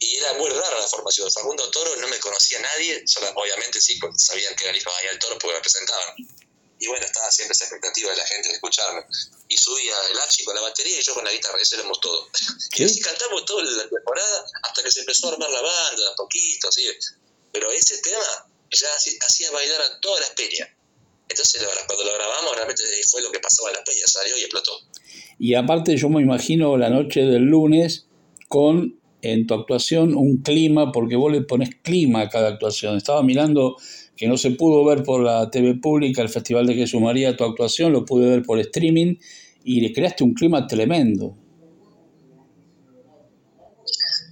y 0.00 0.16
era 0.16 0.32
muy 0.34 0.48
rara 0.48 0.80
la 0.80 0.88
formación. 0.88 1.30
Facundo 1.30 1.70
Toro 1.70 1.94
no 1.96 2.08
me 2.08 2.18
conocía 2.18 2.58
nadie, 2.58 3.04
obviamente 3.34 3.80
sí, 3.80 4.00
sabían 4.16 4.56
que 4.56 4.64
era 4.64 4.72
el 4.72 4.78
hijo 4.78 4.90
de 4.90 4.96
Daniel 4.96 5.18
Toro 5.18 5.38
porque 5.38 5.56
me 5.56 5.60
presentaban. 5.60 6.14
Y 6.80 6.86
bueno, 6.88 7.04
estaba 7.04 7.30
siempre 7.30 7.52
esa 7.52 7.64
expectativa 7.64 8.10
de 8.10 8.16
la 8.16 8.26
gente 8.26 8.48
de 8.48 8.54
escucharme. 8.54 9.04
Y 9.48 9.56
subía 9.58 9.94
el 10.10 10.18
Archie 10.18 10.46
con 10.46 10.54
la 10.54 10.62
batería 10.62 10.98
y 10.98 11.02
yo 11.02 11.12
con 11.12 11.24
la 11.24 11.30
guitarra, 11.30 11.58
eso 11.60 11.76
éramos 11.76 12.00
todo. 12.00 12.30
Y 12.76 12.84
así 12.84 13.00
cantamos 13.00 13.44
toda 13.44 13.62
la 13.62 13.88
temporada 13.88 14.44
hasta 14.62 14.82
que 14.82 14.90
se 14.90 15.00
empezó 15.00 15.28
a 15.28 15.32
armar 15.32 15.50
la 15.50 15.60
banda, 15.60 16.02
a 16.10 16.14
poquito, 16.16 16.68
así. 16.68 16.88
Pero 17.52 17.70
ese 17.70 17.98
tema 17.98 18.48
ya 18.70 18.88
hacía 18.94 19.50
bailar 19.50 19.82
a 19.82 20.00
todas 20.00 20.20
las 20.20 20.30
peñas. 20.30 20.70
Entonces 21.28 21.62
cuando 21.86 22.04
lo 22.04 22.14
grabamos 22.14 22.56
realmente 22.56 22.82
fue 23.10 23.20
lo 23.20 23.30
que 23.30 23.38
pasaba 23.40 23.68
en 23.68 23.76
las 23.76 23.84
peñas, 23.84 24.10
salió 24.10 24.36
y 24.38 24.40
explotó. 24.40 24.80
Y 25.38 25.54
aparte 25.54 25.96
yo 25.96 26.08
me 26.08 26.22
imagino 26.22 26.76
la 26.78 26.88
noche 26.88 27.20
del 27.20 27.42
lunes 27.42 28.06
con 28.48 28.99
en 29.22 29.46
tu 29.46 29.54
actuación 29.54 30.14
un 30.14 30.42
clima, 30.42 30.92
porque 30.92 31.16
vos 31.16 31.32
le 31.32 31.42
pones 31.42 31.70
clima 31.82 32.22
a 32.22 32.28
cada 32.28 32.48
actuación. 32.48 32.96
Estaba 32.96 33.22
mirando 33.22 33.76
que 34.16 34.26
no 34.26 34.36
se 34.36 34.50
pudo 34.52 34.84
ver 34.84 35.02
por 35.02 35.22
la 35.22 35.50
TV 35.50 35.76
pública 35.76 36.22
el 36.22 36.28
Festival 36.28 36.66
de 36.66 36.74
Jesús 36.74 37.00
María 37.00 37.36
tu 37.36 37.44
actuación, 37.44 37.92
lo 37.92 38.04
pude 38.04 38.28
ver 38.28 38.42
por 38.42 38.58
streaming 38.58 39.16
y 39.64 39.80
le 39.80 39.92
creaste 39.92 40.24
un 40.24 40.34
clima 40.34 40.66
tremendo. 40.66 41.36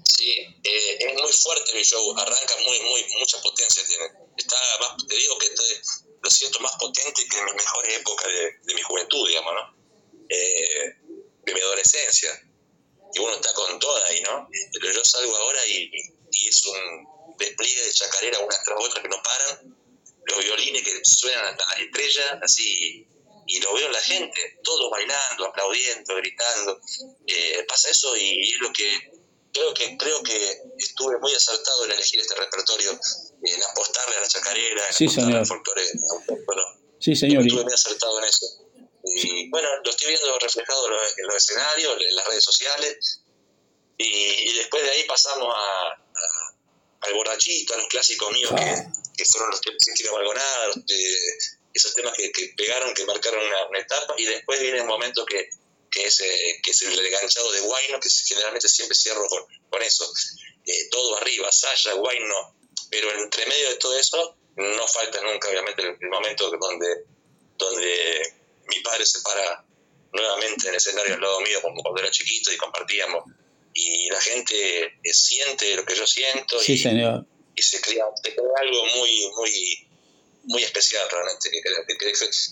Sí, 0.04 0.30
eh, 0.30 0.98
es 1.00 1.22
muy 1.22 1.32
fuerte 1.32 1.72
mi 1.74 1.82
show, 1.82 2.12
arranca 2.16 2.54
muy, 2.66 2.78
muy, 2.80 3.00
mucha 3.18 3.38
potencia 3.42 3.82
tiene. 3.86 4.28
Te 4.36 5.16
digo 5.16 5.38
que 5.38 5.46
lo 6.22 6.30
siento 6.30 6.60
más 6.60 6.72
potente 6.78 7.22
que 7.28 7.38
en 7.38 7.44
mi 7.46 7.52
mejor 7.52 7.84
época 7.90 8.24
de, 8.28 8.74
mi 8.74 8.82
juventud, 8.82 9.26
digamos. 9.26 9.54
Eh, 10.28 10.96
de 11.46 11.54
mi 11.54 11.60
adolescencia 11.60 12.47
y 13.14 13.18
uno 13.20 13.34
está 13.34 13.52
con 13.54 13.78
toda 13.78 14.06
ahí, 14.06 14.22
¿no? 14.22 14.48
Pero 14.72 14.92
yo 14.92 15.04
salgo 15.04 15.36
ahora 15.36 15.66
y, 15.66 15.90
y 16.30 16.48
es 16.48 16.64
un 16.66 17.36
despliegue 17.38 17.82
de 17.82 17.92
chacarera 17.92 18.38
una 18.40 18.56
tras 18.64 18.78
otra 18.78 19.02
que 19.02 19.08
no 19.08 19.22
paran, 19.22 19.76
los 20.24 20.44
violines 20.44 20.82
que 20.82 21.00
suenan 21.04 21.46
hasta 21.46 21.64
las 21.70 21.80
estrellas, 21.80 22.38
así, 22.42 23.06
y 23.46 23.60
lo 23.60 23.74
veo 23.74 23.86
en 23.86 23.92
la 23.92 24.02
gente, 24.02 24.58
todos 24.62 24.90
bailando, 24.90 25.46
aplaudiendo, 25.46 26.16
gritando. 26.16 26.80
Eh, 27.26 27.64
pasa 27.66 27.88
eso 27.88 28.14
y 28.16 28.50
es 28.50 28.60
lo 28.60 28.70
que 28.72 29.18
creo 29.52 29.74
que 29.74 29.96
creo 29.96 30.22
que 30.22 30.62
estuve 30.76 31.18
muy 31.18 31.32
acertado 31.34 31.86
en 31.86 31.92
elegir 31.92 32.20
este 32.20 32.34
repertorio, 32.34 32.90
en 32.90 33.62
apostarle 33.70 34.16
a 34.16 34.20
la 34.20 34.28
chacarera, 34.28 34.86
en 34.86 34.92
sí, 34.92 35.04
apostarle 35.06 35.38
al 35.38 35.46
folclore 35.46 35.82
Sí, 37.00 37.14
señor. 37.14 37.42
Estuve 37.42 37.64
muy 37.64 37.72
acertado 37.72 38.18
en 38.18 38.24
eso. 38.24 38.46
Y 39.48 39.50
bueno, 39.50 39.66
lo 39.82 39.90
estoy 39.90 40.08
viendo 40.08 40.38
reflejado 40.38 40.86
en 41.16 41.26
los 41.26 41.36
escenarios, 41.36 41.96
en 41.98 42.16
las 42.16 42.26
redes 42.26 42.44
sociales. 42.44 43.22
Y, 43.96 44.52
después 44.52 44.82
de 44.82 44.90
ahí 44.90 45.04
pasamos 45.04 45.48
a, 45.56 46.04
al 47.00 47.14
borrachito, 47.14 47.72
a 47.72 47.78
los 47.78 47.88
clásicos 47.88 48.30
míos 48.30 48.52
que, 49.16 49.24
fueron 49.24 49.50
los 49.50 49.60
temas 49.62 49.78
sin 49.80 50.12
Valgonada, 50.12 50.74
esos 51.72 51.94
temas 51.94 52.12
que, 52.14 52.30
pegaron, 52.58 52.92
que 52.92 53.06
marcaron 53.06 53.42
una, 53.42 53.78
etapa. 53.78 54.14
Y 54.18 54.26
después 54.26 54.60
viene 54.60 54.82
un 54.82 54.86
momento 54.86 55.24
que, 55.24 55.48
que, 55.90 56.04
es, 56.04 56.20
eh, 56.20 56.60
que 56.62 56.70
es 56.72 56.82
el 56.82 57.06
enganchado 57.06 57.50
de 57.50 57.60
Guayno, 57.60 58.00
que 58.00 58.10
generalmente 58.26 58.68
siempre 58.68 58.98
cierro 58.98 59.26
con, 59.28 59.46
con 59.70 59.82
eso. 59.82 60.12
Eh, 60.66 60.88
todo 60.90 61.16
arriba, 61.16 61.50
Saya, 61.50 61.94
Guayno. 61.94 62.54
Pero 62.90 63.10
entre 63.12 63.46
medio 63.46 63.70
de 63.70 63.76
todo 63.76 63.98
eso, 63.98 64.36
no 64.56 64.88
falta 64.88 65.22
nunca, 65.22 65.48
obviamente, 65.48 65.82
el, 65.82 66.08
momento 66.10 66.50
donde, 66.50 67.04
donde 67.56 68.37
mi 68.68 68.80
padre 68.80 69.04
se 69.06 69.20
para 69.22 69.64
nuevamente 70.12 70.66
en 70.66 70.70
el 70.70 70.76
escenario 70.76 71.14
al 71.14 71.20
lado 71.20 71.40
mío 71.40 71.60
como 71.62 71.82
cuando 71.82 72.00
era 72.00 72.10
chiquito 72.10 72.52
y 72.52 72.56
compartíamos. 72.56 73.24
Y 73.74 74.08
la 74.10 74.20
gente 74.20 74.84
eh, 74.84 75.12
siente 75.12 75.74
lo 75.76 75.84
que 75.84 75.94
yo 75.94 76.06
siento 76.06 76.56
y, 76.66 76.72
y 76.72 76.78
se, 77.62 77.80
crea, 77.80 78.04
algo 78.60 78.84
muy, 78.96 79.30
muy, 79.36 79.88
muy 80.44 80.62
especial 80.62 81.06
realmente. 81.10 81.50
Que 81.50 81.60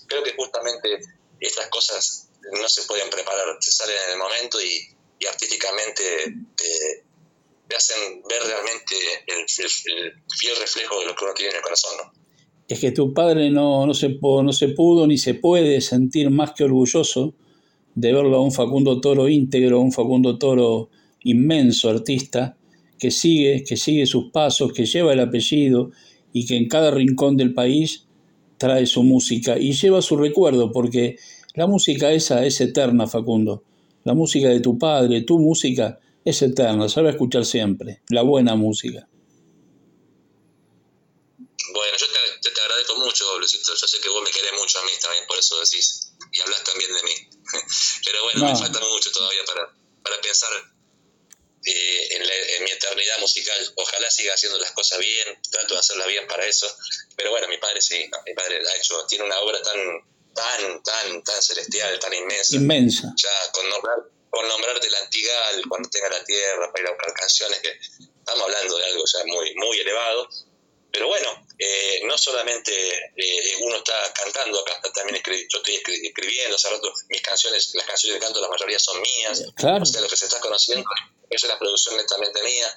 creo, 0.09 0.23
que 0.23 0.35
justamente 0.35 0.99
estas 1.41 1.69
cosas 1.69 2.29
no 2.53 2.69
se 2.69 2.83
pueden 2.83 3.11
preparar, 3.11 3.57
se 3.61 3.73
salen 3.73 3.97
en 4.05 4.11
el 4.13 4.19
momento 4.19 4.61
y, 4.61 4.89
artísticamente 5.29 6.27
te, 6.57 7.05
hacen 7.75 8.23
ver 8.23 8.43
realmente 8.45 8.97
el, 9.27 9.39
el, 9.41 10.13
fiel 10.39 10.57
reflejo 10.57 11.01
de 11.01 11.07
lo 11.07 11.17
que 11.17 11.25
uno 11.25 11.35
tiene 11.35 11.51
en 11.51 11.57
el 11.57 11.63
corazón. 11.63 11.97
¿no? 11.97 12.26
Es 12.69 12.81
que 12.81 12.93
tu 12.93 13.13
padre 13.13 13.51
no, 13.51 13.87
no, 13.87 13.95
se, 13.95 14.19
no 14.21 14.53
se 14.53 14.69
pudo 14.69 15.07
ni 15.07 15.19
se 15.19 15.35
puede 15.35 15.81
sentir 15.81 16.31
más 16.31 16.53
que 16.53 16.65
orgulloso 16.65 17.35
de 17.95 18.13
verlo 18.13 18.37
a 18.37 18.41
un 18.41 18.53
Facundo 18.53 19.01
Toro 19.01 19.29
íntegro, 19.29 19.79
a 19.79 19.81
un 19.81 19.93
Facundo 19.93 20.39
Toro 20.39 20.91
inmenso 21.23 21.89
artista, 21.89 22.57
que 22.99 23.11
sigue, 23.11 23.65
que 23.65 23.77
sigue 23.77 24.07
sus 24.07 24.31
pasos, 24.31 24.73
que 24.73 24.87
lleva 24.87 25.13
el 25.13 25.21
apellido 25.21 25.91
y 26.33 26.47
que 26.47 26.57
en 26.57 26.69
cada 26.69 26.91
rincón 26.91 27.37
del 27.37 27.55
país 27.55 28.07
trae 28.59 28.87
su 28.87 29.03
música 29.03 29.59
y 29.59 29.73
lleva 29.73 30.03
su 30.03 30.17
recuerdo, 30.17 30.73
porque 30.73 31.17
la 31.55 31.67
música 31.67 32.13
esa 32.13 32.45
es 32.45 32.61
eterna, 32.61 33.07
Facundo. 33.07 33.63
La 34.05 34.15
música 34.15 34.49
de 34.49 34.61
tu 34.61 34.79
padre, 34.79 35.23
tu 35.23 35.39
música, 35.39 35.99
es 36.25 36.43
eterna, 36.43 36.89
sabe 36.89 37.11
escuchar 37.11 37.45
siempre, 37.45 38.03
la 38.09 38.23
buena 38.23 38.57
música. 38.57 39.09
Bueno, 41.39 41.97
yo 41.99 42.07
te, 42.07 42.51
te, 42.51 42.61
agradezco 42.61 42.99
mucho, 43.17 43.39
Luisito. 43.39 43.75
Yo 43.75 43.87
sé 43.87 44.01
que 44.01 44.09
vos 44.09 44.23
me 44.23 44.31
querés 44.31 44.53
mucho 44.53 44.79
a 44.79 44.83
mí 44.83 44.91
también, 45.01 45.27
por 45.27 45.39
eso 45.39 45.59
decís. 45.61 46.13
Y 46.33 46.41
hablas 46.41 46.65
también 46.65 46.93
de 46.93 47.03
mí. 47.03 47.15
Pero 48.05 48.23
bueno, 48.25 48.53
me 48.53 48.59
falta 48.59 48.81
mucho 48.81 49.11
todavía 49.13 49.45
para, 49.45 49.73
para 50.03 50.21
pensar 50.21 50.51
eh, 51.65 52.09
en, 52.11 52.65
mi 52.65 52.71
eternidad 52.71 53.19
musical. 53.19 53.73
Ojalá 53.77 54.11
siga 54.11 54.35
haciendo 54.35 54.59
las 54.59 54.73
cosas 54.73 54.99
bien, 54.99 55.41
trato 55.51 55.75
de 55.75 55.81
hacerlas 55.81 56.09
bien 56.09 56.27
para 56.27 56.45
eso. 56.47 56.67
Pero 57.17 57.31
bueno, 57.31 57.49
mi 57.49 57.59
padre 57.59 57.81
sí, 57.81 58.09
mi 58.27 58.35
padre 58.35 58.61
ha 58.69 58.77
hecho, 58.77 59.07
tiene 59.07 59.25
una 59.25 59.39
obra 59.41 59.61
tan, 59.63 59.79
tan, 60.35 60.83
tan, 60.83 61.25
tan 61.25 61.43
celestial, 61.43 61.99
tan 61.99 62.13
inmensa. 62.13 62.57
Inmensa. 62.57 63.13
Ya 63.17 63.53
con 63.53 63.69
nombrar, 63.69 63.99
con 64.31 64.47
nombrarte 64.47 64.91
la 64.91 64.99
Antigal, 64.99 65.63
cuando 65.69 65.89
tenga 65.89 66.11
la 66.11 66.25
tierra, 66.25 66.71
para 66.71 66.83
ir 66.83 66.89
a 66.89 66.93
buscar 66.93 67.15
canciones, 67.15 67.61
que 67.61 67.79
estamos 68.19 68.43
hablando 68.43 68.77
de 68.77 68.85
algo 68.85 69.05
ya 69.07 69.25
muy, 69.25 69.55
muy 69.55 69.81
elevado 69.81 70.29
pero 70.97 71.09
bueno, 71.09 71.47
eh, 71.59 72.01
no 72.05 72.17
solamente 72.17 72.73
eh, 73.15 73.57
uno 73.61 73.77
está 73.77 74.15
cantando, 74.15 74.59
acá 74.61 74.91
también 74.95 75.23
yo 75.23 75.59
estoy 75.59 75.83
escribiendo, 76.03 76.57
hace 76.57 76.71
rato 76.71 76.91
mis 77.11 77.21
canciones, 77.21 77.75
las 77.75 77.85
canciones 77.85 78.19
de 78.19 78.25
canto 78.25 78.41
la 78.41 78.49
mayoría 78.49 78.79
son 78.79 79.03
mías, 79.03 79.45
claro. 79.57 79.83
o 79.83 79.85
sea, 79.85 80.01
lo 80.01 80.09
que 80.09 80.17
se 80.17 80.25
está 80.25 80.41
conociendo 80.41 80.89
es 81.29 81.45
una 81.45 81.59
producción 81.59 81.99
netamente 81.99 82.43
mía, 82.45 82.75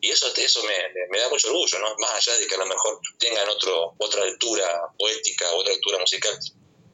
y 0.00 0.10
eso, 0.10 0.34
eso 0.34 0.64
me, 0.64 1.20
da 1.20 1.28
mucho 1.28 1.46
orgullo, 1.46 1.78
¿no? 1.78 1.94
Más 1.98 2.10
allá 2.10 2.38
de 2.38 2.48
que 2.48 2.54
a 2.56 2.58
lo 2.58 2.66
mejor 2.66 2.98
tengan 3.20 3.48
otro, 3.48 3.94
otra 3.98 4.24
altura 4.24 4.66
poética, 4.98 5.48
otra 5.52 5.72
altura 5.72 5.98
musical, 5.98 6.36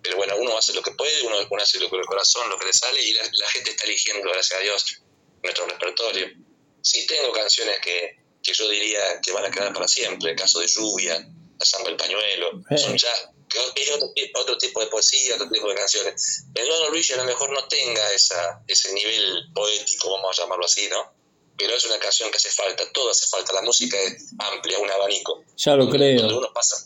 pero 0.02 0.18
bueno, 0.18 0.36
uno 0.36 0.58
hace 0.58 0.74
lo 0.74 0.82
que 0.82 0.90
puede, 0.90 1.22
uno, 1.22 1.38
hace 1.58 1.80
lo 1.80 1.88
que 1.88 1.96
el 1.96 2.04
corazón, 2.04 2.50
lo 2.50 2.58
que 2.58 2.66
le 2.66 2.74
sale, 2.74 3.02
y 3.02 3.14
la, 3.14 3.22
la 3.22 3.48
gente 3.48 3.70
está 3.70 3.84
eligiendo, 3.84 4.28
gracias 4.28 4.60
a 4.60 4.62
Dios, 4.62 5.00
nuestro 5.42 5.66
repertorio. 5.68 6.26
Sí 6.82 7.06
tengo 7.06 7.32
canciones 7.32 7.78
que, 7.80 8.25
que 8.46 8.54
yo 8.54 8.68
diría 8.68 9.20
que 9.20 9.32
van 9.32 9.44
a 9.44 9.50
quedar 9.50 9.72
para 9.72 9.88
siempre, 9.88 10.30
el 10.30 10.36
caso 10.36 10.60
de 10.60 10.68
Lluvia, 10.68 11.18
La 11.58 11.66
Samba 11.66 11.88
del 11.88 11.96
Pañuelo, 11.96 12.62
eh. 12.70 12.78
son 12.78 12.96
ya 12.96 13.10
es 13.74 13.90
otro, 13.90 14.08
otro, 14.40 14.58
tipo 14.58 14.80
de 14.80 14.86
poesía, 14.88 15.34
otro 15.36 15.48
tipo 15.48 15.68
de 15.68 15.74
canciones. 15.74 16.44
El 16.54 16.68
Dono 16.68 16.90
Luigi 16.90 17.12
a 17.12 17.16
lo 17.16 17.24
mejor 17.24 17.50
no 17.50 17.66
tenga 17.68 18.12
esa, 18.12 18.62
ese 18.66 18.92
nivel 18.92 19.52
poético, 19.54 20.10
vamos 20.10 20.38
a 20.38 20.42
llamarlo 20.42 20.64
así, 20.64 20.88
¿no? 20.88 21.14
Pero 21.56 21.74
es 21.74 21.84
una 21.86 21.98
canción 21.98 22.30
que 22.30 22.36
hace 22.36 22.50
falta, 22.50 22.84
todo 22.92 23.10
hace 23.10 23.26
falta, 23.26 23.52
la 23.54 23.62
música 23.62 23.96
es 24.02 24.32
amplia, 24.38 24.78
un 24.78 24.90
abanico. 24.90 25.42
Ya 25.56 25.74
lo 25.74 25.88
creo. 25.88 26.36
uno 26.36 26.52
pasa 26.52 26.76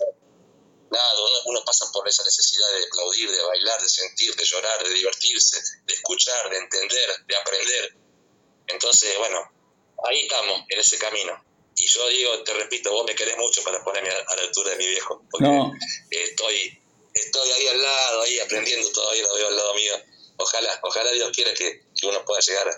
nada, 0.90 1.12
uno, 1.46 1.62
pasa 1.64 1.86
por 1.92 2.06
esa 2.08 2.22
necesidad 2.24 2.66
de 2.78 2.84
aplaudir, 2.84 3.30
de 3.30 3.42
bailar, 3.44 3.80
de 3.80 3.88
sentir, 3.88 4.34
de 4.34 4.44
llorar, 4.44 4.82
de 4.82 4.92
divertirse, 4.92 5.56
de 5.84 5.94
escuchar, 5.94 6.50
de 6.50 6.58
entender, 6.58 7.26
de 7.26 7.36
aprender. 7.36 7.94
Entonces, 8.66 9.16
bueno, 9.18 9.38
ahí 10.08 10.20
estamos, 10.22 10.62
en 10.68 10.80
ese 10.80 10.98
camino. 10.98 11.49
Y 11.76 11.86
yo 11.86 12.08
digo, 12.08 12.44
te 12.44 12.52
repito, 12.54 12.90
vos 12.92 13.04
me 13.06 13.14
querés 13.14 13.36
mucho 13.38 13.62
para 13.62 13.82
ponerme 13.82 14.10
a, 14.10 14.36
la 14.36 14.42
altura 14.42 14.70
de 14.70 14.76
mi 14.76 14.86
viejo, 14.86 15.24
porque 15.30 15.46
estoy, 16.10 16.78
estoy 17.14 17.50
ahí 17.50 17.66
al 17.68 17.82
lado, 17.82 18.22
ahí 18.22 18.38
aprendiendo 18.38 18.86
todavía, 18.92 19.22
lo 19.22 19.34
veo 19.34 19.48
al 19.48 19.56
lado 19.56 19.74
mío. 19.74 19.92
Ojalá, 20.36 20.80
ojalá 20.82 21.12
Dios 21.12 21.30
quiera 21.34 21.52
que, 21.54 21.82
que 21.98 22.06
uno 22.06 22.24
pueda 22.24 22.40
llegar 22.40 22.68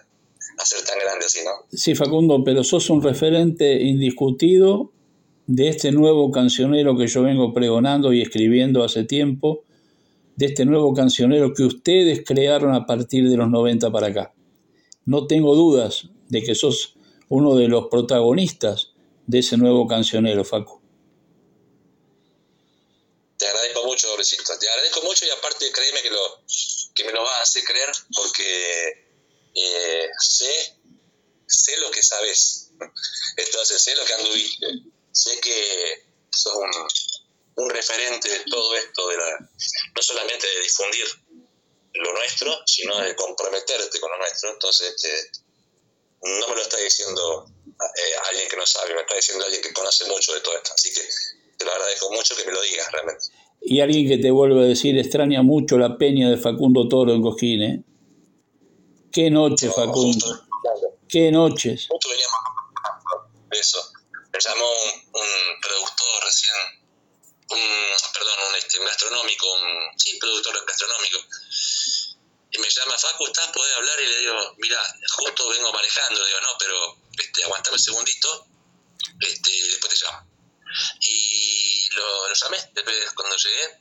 a 0.58 0.66
ser 0.66 0.84
tan 0.84 0.98
grande 0.98 1.26
así, 1.26 1.40
¿no? 1.44 1.50
Sí, 1.72 1.94
Facundo, 1.94 2.42
pero 2.44 2.62
sos 2.64 2.90
un 2.90 3.02
referente 3.02 3.74
indiscutido 3.74 4.92
de 5.46 5.68
este 5.68 5.92
nuevo 5.92 6.30
cancionero 6.30 6.96
que 6.96 7.06
yo 7.06 7.22
vengo 7.22 7.52
pregonando 7.52 8.12
y 8.12 8.22
escribiendo 8.22 8.84
hace 8.84 9.04
tiempo, 9.04 9.64
de 10.36 10.46
este 10.46 10.64
nuevo 10.64 10.94
cancionero 10.94 11.52
que 11.52 11.64
ustedes 11.64 12.22
crearon 12.24 12.74
a 12.74 12.86
partir 12.86 13.28
de 13.28 13.36
los 13.36 13.50
90 13.50 13.90
para 13.90 14.08
acá. 14.08 14.34
No 15.04 15.26
tengo 15.26 15.54
dudas 15.54 16.08
de 16.28 16.42
que 16.42 16.54
sos 16.54 16.94
uno 17.32 17.56
de 17.56 17.66
los 17.66 17.88
protagonistas 17.88 18.92
de 19.26 19.38
ese 19.38 19.56
nuevo 19.56 19.86
cancionero, 19.88 20.44
Facu. 20.44 20.82
Te 23.38 23.46
agradezco 23.46 23.84
mucho, 23.86 24.08
Pobrecito. 24.08 24.58
Te 24.58 24.68
agradezco 24.68 25.00
mucho 25.02 25.24
y 25.24 25.30
aparte 25.30 25.72
créeme 25.72 26.02
que, 26.02 26.10
lo, 26.10 26.44
que 26.94 27.04
me 27.04 27.12
lo 27.12 27.22
vas 27.22 27.38
a 27.38 27.42
hacer 27.42 27.64
creer 27.64 27.90
porque 28.14 29.06
eh, 29.54 30.08
sé, 30.20 30.76
sé 31.46 31.76
lo 31.78 31.90
que 31.90 32.02
sabes. 32.02 32.70
Entonces 33.36 33.82
sé 33.82 33.96
lo 33.96 34.04
que 34.04 34.12
anduviste 34.12 34.66
sé 35.12 35.38
que 35.40 36.06
sos 36.30 36.54
un, 37.56 37.70
referente 37.70 38.28
de 38.28 38.44
todo 38.50 38.74
esto, 38.76 39.08
de 39.08 39.16
la, 39.16 39.38
no 39.40 40.02
solamente 40.02 40.46
de 40.46 40.60
difundir 40.60 41.06
lo 41.94 42.12
nuestro, 42.14 42.58
sino 42.66 42.98
de 43.00 43.14
comprometerte 43.14 44.00
con 44.00 44.10
lo 44.10 44.18
nuestro. 44.18 44.50
Entonces, 44.50 44.94
este, 44.96 45.42
no 46.22 46.48
me 46.48 46.54
lo 46.54 46.62
está 46.62 46.76
diciendo 46.78 47.46
eh, 47.66 48.14
alguien 48.30 48.48
que 48.48 48.56
no 48.56 48.66
sabe, 48.66 48.94
me 48.94 49.00
está 49.00 49.16
diciendo 49.16 49.44
alguien 49.44 49.62
que 49.62 49.72
conoce 49.72 50.04
mucho 50.06 50.34
de 50.34 50.40
todo 50.40 50.56
esto. 50.56 50.72
Así 50.74 50.92
que 50.92 51.02
te 51.56 51.64
lo 51.64 51.72
agradezco 51.72 52.12
mucho 52.12 52.36
que 52.36 52.44
me 52.44 52.52
lo 52.52 52.62
digas 52.62 52.90
realmente. 52.92 53.24
Y 53.60 53.80
alguien 53.80 54.08
que 54.08 54.18
te 54.18 54.30
vuelve 54.30 54.60
a 54.60 54.66
decir, 54.66 54.98
extraña 54.98 55.42
mucho 55.42 55.78
la 55.78 55.96
peña 55.96 56.30
de 56.30 56.36
Facundo 56.36 56.88
Toro 56.88 57.12
en 57.12 57.22
Cosquín, 57.22 57.62
¿eh? 57.62 57.84
Qué 59.12 59.30
noche, 59.30 59.70
Facundo. 59.70 60.48
Qué 61.08 61.30
noches. 61.30 61.86
Justo 61.88 62.08
veníamos 62.08 62.32
eso 63.52 63.92
me 64.32 64.38
llamó 64.40 64.64
un, 65.12 65.60
productor 65.60 66.24
recién, 66.24 66.54
un, 67.50 67.60
perdón, 68.14 68.34
un, 68.48 68.56
este, 68.56 68.78
gastronómico, 68.78 69.46
un, 69.52 69.98
sí, 69.98 70.18
productor 70.18 70.64
gastronómico, 70.66 71.18
y 72.52 72.58
me 72.58 72.68
llama, 72.68 72.98
Facu, 72.98 73.26
¿estás? 73.26 73.48
¿Podés 73.48 73.74
hablar? 73.76 74.00
Y 74.00 74.06
le 74.06 74.18
digo, 74.20 74.54
mira, 74.58 74.80
justo 75.16 75.48
vengo 75.48 75.72
manejando, 75.72 76.20
le 76.20 76.28
digo, 76.28 76.40
no, 76.40 76.58
pero 76.58 76.98
este, 77.18 77.44
aguantame 77.44 77.76
un 77.76 77.82
segundito, 77.82 78.46
este, 79.20 79.50
después 79.70 79.98
te 79.98 80.04
llamo. 80.04 80.28
Y 81.00 81.88
lo, 81.94 82.28
lo 82.28 82.34
llamé 82.34 82.58
después 82.74 83.10
cuando 83.14 83.36
llegué, 83.36 83.78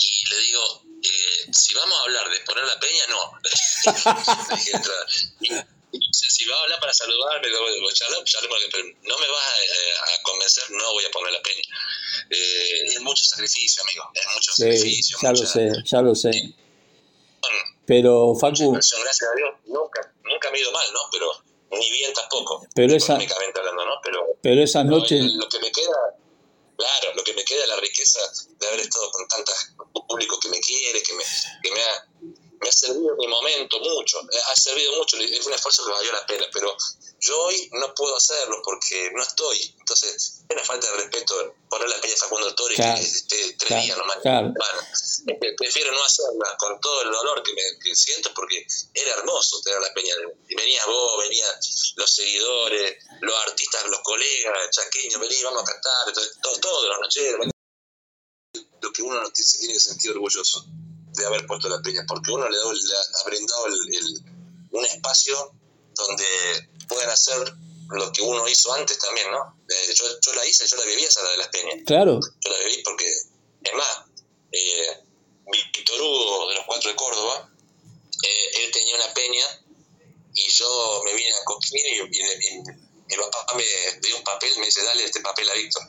y 0.00 0.24
le 0.28 0.38
digo, 0.38 0.82
eh, 1.02 1.48
si 1.52 1.74
vamos 1.74 1.98
a 1.98 2.02
hablar 2.02 2.30
de 2.30 2.38
poner 2.40 2.64
la 2.64 2.78
peña, 2.78 3.06
no. 3.08 3.32
si 6.12 6.44
va 6.44 6.56
a 6.56 6.62
hablar 6.62 6.78
para 6.80 6.92
saludarme, 6.92 7.48
no 7.50 9.18
me 9.18 9.28
vas 9.28 9.60
eh, 9.60 9.92
a, 10.00 10.22
convencer, 10.22 10.70
no 10.70 10.92
voy 10.92 11.04
a 11.04 11.10
poner 11.10 11.32
la 11.32 11.42
peña. 11.42 11.62
Eh, 12.30 12.94
es 12.94 13.00
mucho 13.00 13.24
sacrificio, 13.24 13.82
amigo, 13.82 14.08
es 14.14 14.26
mucho 14.34 14.52
sacrificio. 14.52 15.18
Ya 15.22 15.32
lo 15.32 15.46
sé, 15.46 15.72
ya 15.84 16.02
lo 16.02 16.14
sé. 16.14 16.30
Pero, 17.88 18.34
Facu. 18.34 18.72
Gracias 18.72 19.00
a 19.00 19.34
Dios, 19.34 19.50
nunca, 19.64 20.12
nunca 20.22 20.50
me 20.50 20.58
he 20.58 20.60
ido 20.60 20.70
mal, 20.72 20.84
¿no? 20.92 21.00
Pero 21.10 21.32
ni 21.70 21.90
bien 21.90 22.12
tampoco. 22.12 22.66
Pero 22.74 22.94
esa, 22.94 23.14
hablando, 23.14 23.84
¿no? 23.86 23.94
Pero, 24.02 24.26
pero 24.42 24.62
esas 24.62 24.84
noches. 24.84 25.24
Lo 25.24 25.48
que 25.48 25.58
me 25.58 25.72
queda, 25.72 26.14
claro, 26.76 27.14
lo 27.16 27.24
que 27.24 27.32
me 27.32 27.44
queda 27.44 27.62
es 27.62 27.68
la 27.68 27.76
riqueza 27.76 28.20
de 28.60 28.66
haber 28.68 28.80
estado 28.80 29.10
con 29.10 29.26
tantas 29.26 29.74
público 30.06 30.38
que 30.38 30.50
me 30.50 30.60
quiere, 30.60 31.02
que 31.02 31.14
me, 31.14 31.24
que 31.62 31.70
me 31.70 31.80
ha 31.80 32.06
me 32.60 32.68
ha 32.68 32.72
servido 32.72 33.10
en 33.12 33.16
mi 33.16 33.26
momento 33.28 33.80
mucho, 33.80 34.20
eh, 34.20 34.40
ha 34.46 34.56
servido 34.56 34.96
mucho, 34.96 35.16
es 35.16 35.46
un 35.46 35.52
esfuerzo 35.52 35.84
que 35.84 35.92
valió 35.92 36.12
la 36.12 36.26
pena, 36.26 36.46
pero 36.52 36.76
yo 37.20 37.40
hoy 37.44 37.68
no 37.72 37.94
puedo 37.94 38.16
hacerlo 38.16 38.60
porque 38.64 39.10
no 39.12 39.22
estoy. 39.22 39.74
Entonces, 39.78 40.14
es 40.14 40.44
una 40.50 40.64
falta 40.64 40.90
de 40.90 40.96
respeto 40.98 41.54
poner 41.68 41.88
la 41.88 42.00
peña 42.00 42.14
Facundo 42.16 42.54
Torres 42.54 42.76
claro, 42.76 43.00
que 43.00 43.06
esté 43.06 43.56
tres 43.58 43.84
días 43.84 43.98
nomás. 43.98 44.18
Claro. 44.22 44.52
Bueno, 44.56 45.56
prefiero 45.56 45.92
no 45.92 46.04
hacerla 46.04 46.56
con 46.58 46.80
todo 46.80 47.02
el 47.02 47.10
dolor 47.10 47.42
que, 47.42 47.52
me, 47.52 47.62
que 47.82 47.94
siento 47.94 48.32
porque 48.34 48.66
era 48.94 49.14
hermoso 49.14 49.60
tener 49.62 49.80
la 49.80 49.92
peña. 49.94 50.14
Venías 50.48 50.86
vos, 50.86 51.18
venían 51.22 51.50
los 51.96 52.14
seguidores, 52.14 53.04
los 53.20 53.36
artistas, 53.46 53.84
los 53.88 54.00
colegas, 54.00 54.70
chaqueños, 54.70 55.20
vení, 55.20 55.42
vamos 55.42 55.62
a 55.62 55.72
cantar, 55.72 56.12
todo, 56.42 56.60
todo, 56.60 56.88
los 56.88 57.00
nocheros. 57.00 57.46
Lo 58.80 58.92
que 58.92 59.02
uno 59.02 59.20
no 59.20 59.30
se 59.34 59.58
tiene 59.58 59.74
que 59.74 59.80
sentir 59.80 60.12
orgulloso 60.12 60.64
de 61.18 61.26
haber 61.26 61.46
puesto 61.46 61.68
la 61.68 61.80
peña, 61.82 62.04
porque 62.06 62.30
uno 62.30 62.48
le, 62.48 62.56
ha 62.58 63.28
brindado 63.28 63.64
un 64.70 64.84
espacio 64.84 65.52
donde 65.94 66.24
puedan 66.88 67.10
hacer 67.10 67.52
lo 67.90 68.12
que 68.12 68.22
uno 68.22 68.46
hizo 68.48 68.72
antes 68.74 68.98
también, 68.98 69.30
¿no? 69.30 69.58
Eh, 69.68 69.94
yo, 69.94 70.04
yo, 70.20 70.32
la 70.34 70.46
hice, 70.46 70.66
yo 70.66 70.76
la 70.76 70.84
viví 70.84 71.04
esa 71.04 71.22
la 71.22 71.30
de 71.30 71.36
las 71.38 71.48
peñas. 71.48 71.76
Claro. 71.86 72.20
Yo 72.40 72.50
la 72.50 72.58
viví 72.58 72.82
porque, 72.82 73.06
es 73.06 73.74
más, 73.74 74.04
eh, 74.52 75.04
Víctor 75.50 76.00
Hugo 76.00 76.48
de 76.48 76.54
los 76.54 76.64
Cuatro 76.66 76.90
de 76.90 76.96
Córdoba, 76.96 77.50
eh, 78.22 78.64
él 78.64 78.72
tenía 78.72 78.94
una 78.96 79.14
peña 79.14 79.46
y 80.34 80.48
yo 80.50 81.02
me 81.04 81.14
vine 81.14 81.32
a 81.32 81.44
Coquín 81.44 81.80
y, 81.86 82.18
mi 83.08 83.16
papá 83.16 83.54
me 83.56 83.64
dio 84.00 84.16
un 84.16 84.24
papel, 84.24 84.50
me 84.58 84.66
dice, 84.66 84.82
dale 84.84 85.04
este 85.04 85.20
papel 85.20 85.48
a 85.48 85.54
Víctor, 85.54 85.82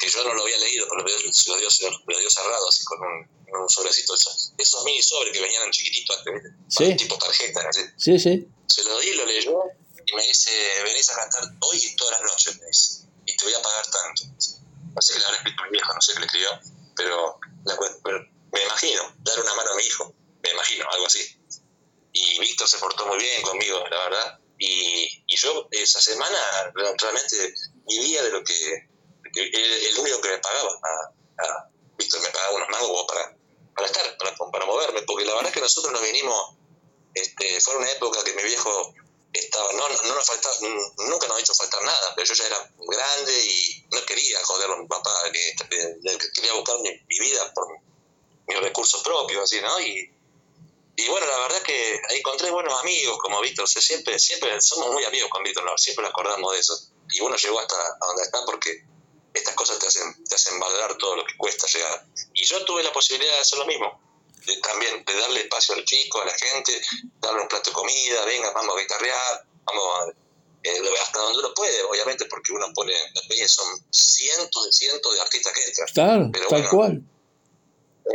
que 0.00 0.08
yo 0.08 0.24
no 0.24 0.34
lo 0.34 0.42
había 0.42 0.58
leído, 0.58 0.86
pero 0.88 1.02
lo 1.02 1.58
dio, 1.58 2.30
cerrado, 2.30 2.68
así 2.68 2.84
con 2.84 3.00
un 3.00 3.40
un 3.58 3.68
sobrecito, 3.68 4.14
esos, 4.14 4.52
esos 4.56 4.84
mini 4.84 5.02
sobres 5.02 5.32
que 5.32 5.40
venían 5.40 5.64
en 5.64 5.70
chiquititos 5.70 6.16
sí. 6.68 6.96
tipo 6.96 7.18
tarjeta. 7.18 7.68
Sí, 7.96 8.18
sí. 8.18 8.46
Se 8.66 8.84
lo 8.84 8.98
di, 9.00 9.12
lo 9.14 9.26
leyó 9.26 9.58
y 10.06 10.14
me 10.14 10.22
dice, 10.22 10.50
venís 10.84 11.08
a 11.10 11.16
cantar 11.16 11.44
hoy 11.60 11.78
y 11.78 11.96
todas 11.96 12.20
las 12.20 12.30
noches, 12.30 12.58
me 12.58 12.66
dice, 12.66 13.08
y 13.26 13.36
te 13.36 13.44
voy 13.44 13.54
a 13.54 13.62
pagar 13.62 13.86
tanto. 13.86 14.22
No 14.94 15.02
sé 15.02 15.14
qué 15.14 15.18
le 15.18 15.24
habrá 15.24 15.38
escrito 15.38 15.62
mi 15.64 15.70
viejo, 15.70 15.94
no 15.94 16.00
sé 16.00 16.12
qué 16.12 16.20
le 16.20 16.26
escribió, 16.26 16.50
pero, 16.96 17.40
me 18.52 18.62
imagino, 18.62 19.14
dar 19.18 19.40
una 19.40 19.54
mano 19.54 19.70
a 19.72 19.76
mi 19.76 19.82
hijo, 19.82 20.14
me 20.42 20.50
imagino, 20.50 20.86
algo 20.90 21.06
así. 21.06 21.20
Y 22.12 22.40
Víctor 22.40 22.68
se 22.68 22.78
portó 22.78 23.06
muy 23.06 23.18
bien 23.18 23.42
conmigo, 23.42 23.84
la 23.88 23.98
verdad. 23.98 24.38
Y, 24.58 25.24
y 25.26 25.36
yo 25.36 25.68
esa 25.70 26.00
semana 26.00 26.38
realmente 26.74 27.54
vivía 27.86 28.22
de 28.22 28.30
lo 28.30 28.44
que, 28.44 28.89
el, 29.34 29.98
único 29.98 30.20
que 30.20 30.28
me 30.28 30.38
pagaba. 30.38 30.70
A, 31.38 31.68
Víctor 31.96 32.20
me 32.22 32.30
pagaba 32.30 32.56
unos 32.56 32.68
mangos 32.70 33.06
para, 33.06 33.36
para 33.74 33.86
estar, 33.86 34.16
para, 34.16 34.34
para 34.34 34.66
moverme, 34.66 35.02
porque 35.02 35.24
la 35.24 35.34
verdad 35.34 35.48
es 35.48 35.54
que 35.54 35.60
nosotros 35.60 35.92
nos 35.92 36.02
vinimos, 36.02 36.56
este, 37.14 37.60
fue 37.60 37.76
una 37.76 37.90
época 37.90 38.24
que 38.24 38.32
mi 38.32 38.42
viejo 38.42 38.94
estaba, 39.32 39.72
no, 39.72 39.88
no 39.88 40.14
nos 40.14 40.26
faltaba, 40.26 40.54
nunca 40.60 41.26
nos 41.28 41.36
ha 41.36 41.40
hecho 41.40 41.54
faltar 41.54 41.82
nada, 41.82 42.14
pero 42.16 42.26
yo 42.26 42.34
ya 42.34 42.46
era 42.46 42.72
grande 42.78 43.44
y 43.44 43.86
no 43.92 44.04
quería 44.04 44.42
joderlo 44.44 44.74
a 44.74 44.78
mi 44.78 44.86
papá, 44.86 45.14
que, 45.32 45.54
quería 46.34 46.54
buscar 46.54 46.78
mi, 46.80 47.18
vida 47.18 47.52
por 47.54 47.68
mis 48.48 48.60
recursos 48.60 49.02
propios, 49.02 49.44
así, 49.44 49.60
¿no? 49.60 49.80
Y, 49.80 50.12
y 50.96 51.08
bueno, 51.08 51.26
la 51.26 51.38
verdad 51.38 51.62
que 51.62 52.00
encontré 52.10 52.50
buenos 52.50 52.78
amigos 52.80 53.18
como 53.18 53.40
Víctor, 53.40 53.68
siempre, 53.68 54.18
siempre 54.18 54.60
somos 54.60 54.92
muy 54.92 55.04
amigos 55.04 55.30
con 55.30 55.42
Víctor, 55.42 55.64
siempre 55.78 56.02
nos 56.02 56.10
acordamos 56.10 56.52
de 56.52 56.58
eso. 56.58 56.78
Y 57.12 57.20
uno 57.20 57.36
llegó 57.36 57.58
hasta 57.58 57.76
donde 58.06 58.22
está 58.22 58.44
porque 58.44 58.84
estas 59.32 59.54
cosas 59.54 59.78
te 59.78 59.86
hacen, 59.86 60.24
te 60.24 60.34
hacen 60.34 60.58
valorar 60.58 60.96
todo 60.98 61.16
lo 61.16 61.24
que 61.24 61.36
cuesta 61.36 61.66
llegar. 61.66 62.06
Y 62.34 62.44
yo 62.44 62.64
tuve 62.64 62.82
la 62.82 62.92
posibilidad 62.92 63.32
de 63.32 63.40
hacer 63.40 63.58
lo 63.58 63.66
mismo, 63.66 64.00
de, 64.46 64.56
también 64.58 65.04
de 65.04 65.14
darle 65.14 65.40
espacio 65.40 65.74
al 65.74 65.84
chico, 65.84 66.20
a 66.20 66.26
la 66.26 66.34
gente, 66.36 66.80
darle 67.20 67.42
un 67.42 67.48
plato 67.48 67.70
de 67.70 67.74
comida, 67.74 68.24
venga, 68.24 68.50
vamos 68.52 68.76
a 68.76 68.80
guitarrear, 68.80 69.44
vamos 69.64 69.84
a, 69.94 70.20
eh, 70.62 70.80
hasta 71.00 71.18
donde 71.18 71.38
uno 71.38 71.54
puede, 71.54 71.82
obviamente, 71.84 72.26
porque 72.26 72.52
uno 72.52 72.66
pone, 72.74 72.92
son 73.46 73.66
cientos 73.90 74.68
y 74.68 74.72
cientos 74.72 75.14
de 75.14 75.20
artistas 75.20 75.52
que 75.52 75.64
entran. 75.64 76.30
Claro, 76.32 76.48
tal 76.48 76.68
cual. 76.68 77.02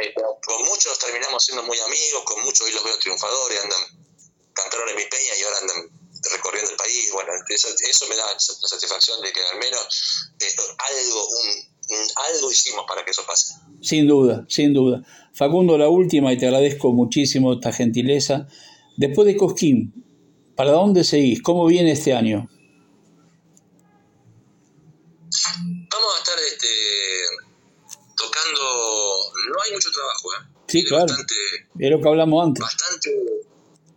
Eh, 0.02 0.14
con 0.14 0.62
muchos 0.64 1.00
terminamos 1.00 1.44
siendo 1.44 1.64
muy 1.64 1.80
amigos, 1.80 2.24
con 2.26 2.44
muchos 2.44 2.68
hoy 2.68 2.74
los 2.74 2.84
veo 2.84 2.98
triunfadores, 3.00 3.64
andan, 3.64 3.80
cantaron 4.54 4.90
en 4.90 4.96
mi 4.96 5.06
peña 5.06 5.36
y 5.38 5.44
ahora 5.44 5.58
andan 5.60 6.05
recorriendo 6.32 6.72
el 6.72 6.78
país. 6.78 7.10
Bueno, 7.14 7.32
eso, 7.48 7.68
me 8.10 8.16
da 8.16 8.24
la 8.34 8.40
satisfacción 8.40 9.22
de 9.22 9.32
que 9.32 9.42
al 9.52 9.60
menos 9.60 10.32
eh, 10.40 10.46
algo, 10.78 11.28
algo 12.34 12.52
hicimos 12.52 12.86
para 12.88 13.04
que 13.04 13.12
eso 13.12 13.26
pase. 13.26 13.56
Sin 13.82 14.08
duda, 14.08 14.46
sin 14.50 14.74
duda. 14.74 15.02
Facundo, 15.34 15.78
la 15.78 15.90
última, 15.90 16.32
y 16.34 16.38
te 16.38 16.46
agradezco 16.46 16.92
muchísimo 16.92 17.54
esta 17.54 17.72
gentileza. 17.72 18.48
Después 18.98 19.28
de 19.28 19.38
Cosquín, 19.38 19.94
¿para 20.56 20.72
dónde 20.72 21.04
seguís? 21.04 21.42
¿Cómo 21.42 21.66
viene 21.66 21.92
este 21.92 22.14
año? 22.14 22.50
Vamos 25.92 26.16
a 26.16 26.20
estar 26.20 26.40
este, 26.40 26.68
tocando 28.16 28.62
hay 29.66 29.72
mucho 29.74 29.92
trabajo, 29.92 30.34
¿eh? 30.34 30.56
Sí, 30.68 30.84
claro. 30.86 31.06
Bastante, 31.06 31.34
es 31.80 31.92
lo 31.92 32.02
que 32.02 32.10
hablamos 32.10 32.46
antes. 32.46 32.62
Bastante, 32.62 33.10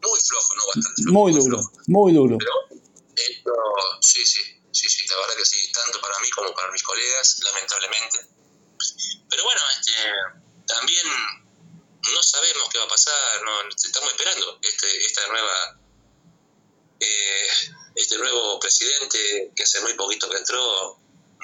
muy 0.09 0.21
flojo, 0.21 0.55
¿no? 0.55 0.67
Bastante 0.67 1.03
flojo. 1.03 1.19
Muy, 1.19 1.33
duro, 1.33 1.61
muy 1.87 2.13
duro. 2.13 2.37
Pero 2.39 2.53
esto, 3.15 3.53
sí, 4.01 4.25
sí, 4.25 4.41
sí, 4.73 4.89
sí, 4.89 5.07
la 5.09 5.17
verdad 5.21 5.37
que 5.37 5.47
sí, 5.47 5.73
tanto 5.73 6.01
para 6.01 6.19
mí 6.21 6.31
como 6.31 6.55
para 6.55 6.71
mis 6.73 6.83
colegas, 6.83 7.41
lamentablemente. 7.45 8.19
Pero 9.29 9.45
bueno, 9.45 9.61
este, 9.79 9.93
también 10.67 11.07
no 12.15 12.23
sabemos 12.23 12.69
qué 12.71 12.79
va 12.79 12.85
a 12.85 12.89
pasar, 12.89 13.43
no, 13.45 13.69
estamos 13.69 14.11
esperando 14.11 14.59
este, 14.63 15.07
esta 15.07 15.27
nueva 15.29 15.79
eh, 17.01 17.49
este 17.95 18.19
nuevo 18.19 18.59
presidente 18.59 19.53
que 19.55 19.63
hace 19.63 19.81
muy 19.81 19.95
poquito 19.95 20.29
que 20.29 20.37
entró 20.37 21.01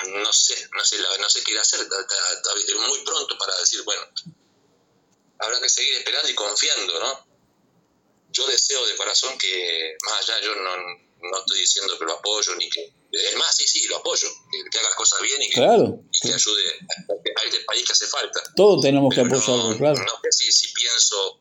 no 0.06 0.32
sé 0.32 0.68
no 0.72 0.84
sé 0.84 0.98
no 0.98 1.30
sé 1.30 1.44
qué 1.44 1.52
ir 1.52 1.58
a 1.58 1.62
hacer 1.62 1.80
está, 1.80 2.86
muy 2.88 3.04
pronto 3.04 3.38
para 3.38 3.56
decir 3.58 3.82
bueno 3.84 4.02
habrá 5.38 5.60
que 5.60 5.68
seguir 5.68 5.94
esperando 5.94 6.28
y 6.28 6.34
confiando 6.34 6.98
no 6.98 7.33
yo 8.34 8.46
deseo 8.46 8.84
de 8.86 8.96
corazón 8.96 9.38
que 9.38 9.96
más 10.04 10.20
allá 10.20 10.40
yo 10.42 10.54
no, 10.56 10.76
no 10.76 11.38
estoy 11.38 11.60
diciendo 11.60 11.98
que 11.98 12.04
lo 12.04 12.14
apoyo 12.14 12.54
ni 12.56 12.68
que 12.68 12.92
es 13.14 13.36
más, 13.36 13.54
sí, 13.56 13.64
sí, 13.66 13.86
lo 13.86 13.98
apoyo, 13.98 14.28
que, 14.70 14.78
haga 14.78 14.94
cosas 14.96 15.20
bien 15.22 15.40
y 15.40 15.48
que, 15.48 15.60
y 15.60 16.20
que 16.20 16.34
ayude 16.34 16.62
a, 16.68 17.44
este 17.44 17.60
país 17.60 17.86
que 17.86 17.92
hace 17.92 18.06
falta. 18.08 18.42
Todos 18.56 18.82
tenemos 18.82 19.14
que 19.14 19.20
apoyarlo, 19.20 19.76
claro. 19.78 20.00
No 20.02 20.20
sé 20.22 20.32
si, 20.32 20.52
si, 20.52 20.72
pienso 20.72 21.40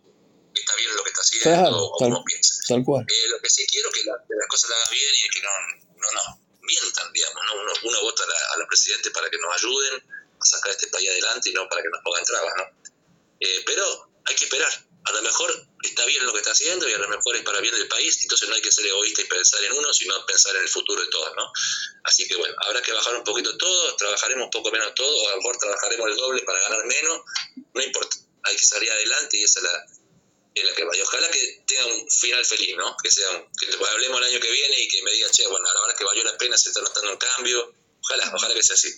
que 0.53 0.61
está 0.61 0.75
bien 0.75 0.95
lo 0.95 1.03
que 1.03 1.09
está 1.09 1.21
haciendo 1.21 1.83
o 1.83 1.97
cómo 1.97 2.23
piensa. 2.23 2.61
Tal 2.67 2.83
cual. 2.83 3.05
Eh, 3.09 3.27
lo 3.29 3.39
que 3.41 3.49
sí 3.49 3.65
quiero 3.65 3.89
es 3.89 3.95
que, 3.95 4.05
la, 4.05 4.13
las 4.13 4.47
cosas 4.49 4.69
las 4.69 4.79
haga 4.83 4.91
bien 4.91 5.13
y 5.17 5.29
que 5.29 5.41
no, 5.41 5.49
no, 5.97 6.11
no 6.11 6.21
mientan, 6.61 7.11
digamos. 7.11 7.41
¿no? 7.43 7.61
Uno, 7.61 7.73
uno 7.83 8.01
vota 8.03 8.23
a, 8.23 8.27
la, 8.27 8.53
a 8.53 8.57
los 8.57 8.67
presidentes 8.67 9.11
para 9.11 9.29
que 9.31 9.37
nos 9.37 9.51
ayuden 9.57 10.03
a 10.39 10.45
sacar 10.45 10.71
este 10.71 10.87
país 10.87 11.09
adelante 11.09 11.49
y 11.49 11.53
no 11.53 11.67
para 11.67 11.81
que 11.81 11.89
nos 11.89 12.01
pongan 12.03 12.23
trabas, 12.23 12.53
¿no? 12.57 12.63
Eh, 13.39 13.63
pero 13.65 13.83
hay 14.25 14.35
que 14.35 14.45
esperar 14.45 14.71
a 15.05 15.11
lo 15.11 15.21
mejor 15.21 15.51
está 15.83 16.05
bien 16.05 16.25
lo 16.25 16.31
que 16.31 16.39
está 16.39 16.51
haciendo 16.51 16.87
y 16.87 16.93
a 16.93 16.97
lo 16.97 17.09
mejor 17.09 17.35
es 17.35 17.43
para 17.43 17.59
bien 17.59 17.75
del 17.75 17.87
país, 17.87 18.17
entonces 18.21 18.47
no 18.47 18.55
hay 18.55 18.61
que 18.61 18.71
ser 18.71 18.85
egoísta 18.85 19.21
y 19.21 19.25
pensar 19.25 19.63
en 19.63 19.73
uno, 19.73 19.93
sino 19.93 20.25
pensar 20.25 20.55
en 20.55 20.61
el 20.61 20.69
futuro 20.69 21.01
de 21.01 21.07
todos, 21.09 21.31
¿no? 21.35 21.51
Así 22.03 22.27
que 22.27 22.35
bueno, 22.35 22.55
habrá 22.65 22.81
que 22.81 22.93
bajar 22.93 23.15
un 23.15 23.23
poquito 23.23 23.55
todo, 23.57 23.95
trabajaremos 23.97 24.45
un 24.45 24.51
poco 24.51 24.71
menos 24.71 24.93
todo, 24.95 25.27
a 25.29 25.31
lo 25.31 25.37
mejor 25.37 25.57
trabajaremos 25.57 26.09
el 26.09 26.15
doble 26.15 26.41
para 26.43 26.59
ganar 26.61 26.85
menos, 26.85 27.21
no 27.73 27.83
importa, 27.83 28.17
hay 28.43 28.55
que 28.55 28.65
salir 28.65 28.89
adelante 28.91 29.37
y 29.37 29.43
esa 29.43 29.59
es 29.59 29.63
la, 29.63 29.85
es 30.55 30.63
la 30.63 30.75
que 30.75 30.83
va. 30.85 30.95
Y 30.95 31.01
ojalá 31.01 31.29
que 31.31 31.63
tenga 31.67 31.85
un 31.85 32.09
final 32.09 32.45
feliz, 32.45 32.75
¿no? 32.77 32.95
Que 33.01 33.11
sea, 33.11 33.27
que 33.59 33.67
hablemos 33.73 34.21
el 34.21 34.27
año 34.27 34.39
que 34.39 34.51
viene 34.51 34.79
y 34.79 34.87
que 34.87 35.01
me 35.03 35.11
diga, 35.11 35.27
che, 35.31 35.47
bueno, 35.47 35.65
la 35.65 35.81
verdad 35.81 35.97
que 35.97 36.05
valió 36.05 36.23
la 36.23 36.37
pena, 36.37 36.57
se 36.57 36.69
está 36.69 36.81
notando 36.81 37.11
un 37.11 37.17
cambio, 37.17 37.73
ojalá, 38.01 38.31
ojalá 38.33 38.53
que 38.53 38.63
sea 38.63 38.75
así. 38.75 38.89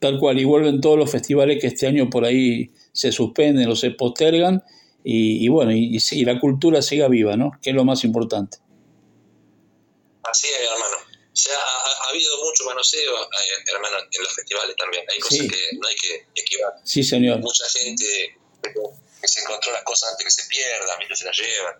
Tal 0.00 0.18
cual, 0.18 0.38
y 0.38 0.44
vuelven 0.44 0.80
todos 0.80 0.98
los 0.98 1.10
festivales 1.10 1.60
que 1.60 1.66
este 1.66 1.86
año 1.86 2.08
por 2.08 2.24
ahí 2.24 2.72
se 2.92 3.12
suspenden 3.12 3.68
o 3.68 3.76
se 3.76 3.90
postergan 3.90 4.62
y, 5.02 5.48
bueno, 5.48 5.72
y, 5.72 5.98
y, 5.98 6.24
la 6.24 6.38
cultura 6.38 6.82
siga 6.82 7.08
viva, 7.08 7.36
¿no? 7.36 7.52
Que 7.62 7.70
es 7.70 7.76
lo 7.76 7.84
más 7.84 8.04
importante. 8.04 8.58
Así 10.22 10.46
es, 10.46 10.70
hermano. 10.70 10.96
Ha, 11.50 12.08
habido 12.10 12.44
mucho 12.44 12.64
manoseo, 12.64 13.22
eh, 13.22 13.64
hermano, 13.72 13.96
en 14.10 14.22
los 14.22 14.34
festivales 14.34 14.76
también. 14.76 15.04
Hay 15.10 15.18
cosas 15.20 15.46
que 15.48 15.78
no 15.78 15.88
hay 15.88 15.96
que 15.96 16.26
esquivar. 16.34 16.74
Sí, 16.84 17.02
señor. 17.02 17.38
Mucha 17.38 17.66
gente 17.68 18.36
que 18.62 19.28
se 19.28 19.40
encontró 19.40 19.72
las 19.72 19.84
cosas 19.84 20.10
antes 20.10 20.26
que 20.26 20.42
se 20.42 20.48
pierdan, 20.48 20.98
¿viste? 20.98 21.16
se 21.16 21.24
las 21.24 21.36
llevan, 21.36 21.74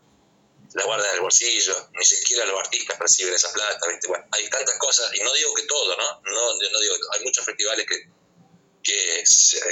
las 0.75 0.87
guardan 0.87 1.09
en 1.09 1.15
el 1.17 1.21
bolsillo, 1.21 1.89
ni 1.93 2.05
siquiera 2.05 2.47
los 2.47 2.61
artistas 2.61 2.97
perciben 2.99 3.35
esa 3.35 3.53
plata, 3.53 3.87
¿viste? 3.89 4.09
Bueno, 4.09 4.25
hay 4.33 4.49
tantas 4.49 4.77
cosas, 4.79 5.11
y 5.15 5.21
no 5.23 5.33
digo 5.33 5.55
que 5.55 5.63
todo, 5.65 5.97
¿no? 5.97 6.21
No, 6.23 6.53
no 6.53 6.81
digo 6.81 6.95
Hay 7.13 7.25
muchos 7.25 7.45
festivales 7.45 7.87
que, 7.87 7.97
que, 8.83 9.25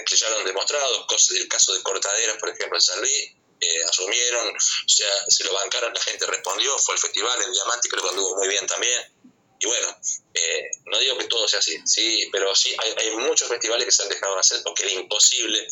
que 0.04 0.16
ya 0.16 0.30
lo 0.30 0.38
han 0.38 0.44
demostrado, 0.44 1.06
cosas, 1.06 1.37
el 1.37 1.48
caso 1.48 1.74
de 1.74 1.82
Cortaderas, 1.82 2.37
por 2.38 2.48
ejemplo, 2.48 2.76
en 2.76 2.82
San 2.82 3.00
Luis, 3.00 3.32
eh, 3.61 3.85
asumieron, 3.88 4.49
o 4.49 4.88
sea, 4.88 5.11
se 5.27 5.44
lo 5.44 5.53
bancaron, 5.53 5.92
la 5.92 6.01
gente 6.01 6.27
respondió, 6.27 6.79
fue 6.79 6.94
el 6.94 7.01
festival, 7.01 7.42
el 7.44 7.53
Diamante 7.53 7.88
creo 7.88 8.03
que 8.03 8.09
anduvo 8.11 8.37
muy 8.37 8.49
bien 8.49 8.66
también. 8.66 9.18
Y 9.61 9.66
bueno, 9.66 9.88
eh, 10.35 10.71
no 10.87 10.99
digo 11.01 11.18
que 11.18 11.25
todo 11.25 11.49
sea 11.49 11.59
así, 11.59 11.77
sí, 11.85 12.29
pero 12.31 12.55
sí, 12.55 12.75
hay, 12.97 13.11
muchos 13.16 13.49
festivales 13.49 13.85
que 13.87 13.90
se 13.90 14.03
han 14.05 14.09
dejado 14.09 14.35
de 14.35 14.40
hacer 14.40 14.61
porque 14.62 14.85
era 14.85 14.92
imposible 14.92 15.66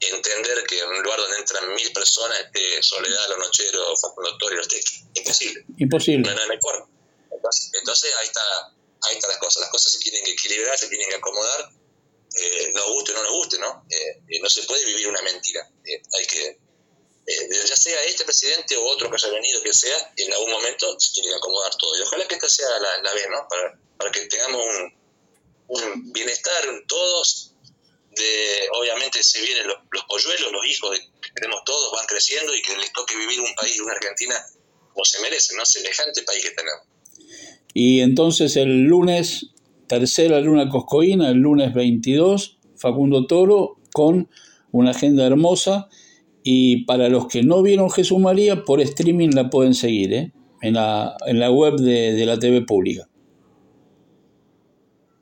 entender 0.00 0.64
que 0.66 0.78
en 0.78 0.88
un 0.88 1.02
lugar 1.02 1.20
donde 1.20 1.36
entran 1.36 1.74
mil 1.74 1.92
personas 1.92 2.40
esté 2.40 2.82
Soledad, 2.82 3.28
Los 3.28 3.38
Nocheros, 3.38 4.00
Facundo 4.00 4.38
Toro 4.38 4.54
y 4.54 4.56
los 4.56 4.68
Teques. 4.68 5.04
Imposible. 5.14 5.64
Imposible. 5.76 6.34
No, 6.34 6.42
entonces, 7.32 7.70
entonces, 7.74 8.14
ahí 8.18 8.26
está 8.26 8.40
ahí 9.02 9.16
están 9.16 9.30
las 9.30 9.38
cosas. 9.38 9.60
Las 9.60 9.70
cosas 9.70 9.92
se 9.92 9.98
tienen 9.98 10.24
que 10.24 10.32
equilibrar, 10.32 10.78
se 10.78 10.88
tienen 10.88 11.08
que 11.10 11.16
acomodar, 11.16 11.70
eh, 12.36 12.72
nos 12.74 12.86
guste 12.86 13.12
o 13.12 13.14
no 13.16 13.22
nos 13.22 13.32
guste, 13.32 13.58
¿no? 13.58 13.84
no 14.40 14.48
se 14.48 14.62
puede 14.62 14.86
vivir 14.86 15.08
una 15.08 15.20
mentira. 15.20 15.70
hay 15.84 16.26
que 16.26 16.58
eh, 17.30 17.48
ya 17.64 17.76
sea 17.76 18.02
este 18.04 18.24
presidente 18.24 18.76
o 18.76 18.84
otro 18.84 19.08
que 19.08 19.14
haya 19.14 19.30
venido, 19.32 19.62
que 19.62 19.72
sea, 19.72 20.12
en 20.16 20.32
algún 20.32 20.50
momento 20.50 20.98
se 20.98 21.12
tiene 21.12 21.28
que 21.28 21.36
acomodar 21.36 21.72
todo. 21.76 21.96
Y 21.96 22.02
ojalá 22.02 22.26
que 22.26 22.34
esta 22.34 22.48
sea 22.48 22.66
la, 22.80 23.02
la 23.02 23.14
vez, 23.14 23.26
¿no? 23.30 23.46
Para, 23.48 23.78
para 23.96 24.10
que 24.10 24.26
tengamos 24.26 24.62
un, 25.68 25.78
un 25.78 26.12
bienestar 26.12 26.64
todos. 26.88 27.54
De, 28.10 28.68
obviamente 28.76 29.22
se 29.22 29.40
vienen 29.40 29.68
los, 29.68 29.76
los 29.92 30.04
polluelos, 30.04 30.50
los 30.50 30.66
hijos 30.66 30.98
que 31.22 31.30
tenemos 31.36 31.62
todos, 31.64 31.92
van 31.92 32.06
creciendo 32.06 32.52
y 32.52 32.60
que 32.60 32.76
les 32.76 32.92
toque 32.92 33.16
vivir 33.16 33.40
un 33.40 33.54
país, 33.54 33.80
una 33.80 33.92
Argentina, 33.92 34.34
como 34.92 35.04
se 35.04 35.20
merece, 35.20 35.54
¿no? 35.54 35.64
Semejante 35.64 36.22
país 36.22 36.42
que 36.42 36.50
tenemos. 36.50 36.86
Y 37.72 38.00
entonces 38.00 38.56
el 38.56 38.82
lunes, 38.82 39.46
tercera 39.86 40.40
luna 40.40 40.68
coscoína, 40.68 41.30
el 41.30 41.36
lunes 41.36 41.72
22, 41.72 42.58
Facundo 42.76 43.28
Toro, 43.28 43.78
con 43.92 44.28
una 44.72 44.90
agenda 44.90 45.24
hermosa 45.24 45.88
y 46.52 46.84
para 46.84 47.08
los 47.08 47.28
que 47.28 47.44
no 47.44 47.62
vieron 47.62 47.92
Jesús 47.92 48.18
María, 48.18 48.64
por 48.64 48.80
streaming 48.80 49.30
la 49.38 49.48
pueden 49.48 49.72
seguir 49.72 50.12
¿eh? 50.12 50.32
en, 50.62 50.74
la, 50.74 51.14
en 51.26 51.38
la 51.38 51.48
web 51.48 51.76
de, 51.78 52.10
de 52.18 52.26
la 52.26 52.40
TV 52.40 52.62
pública. 52.62 53.06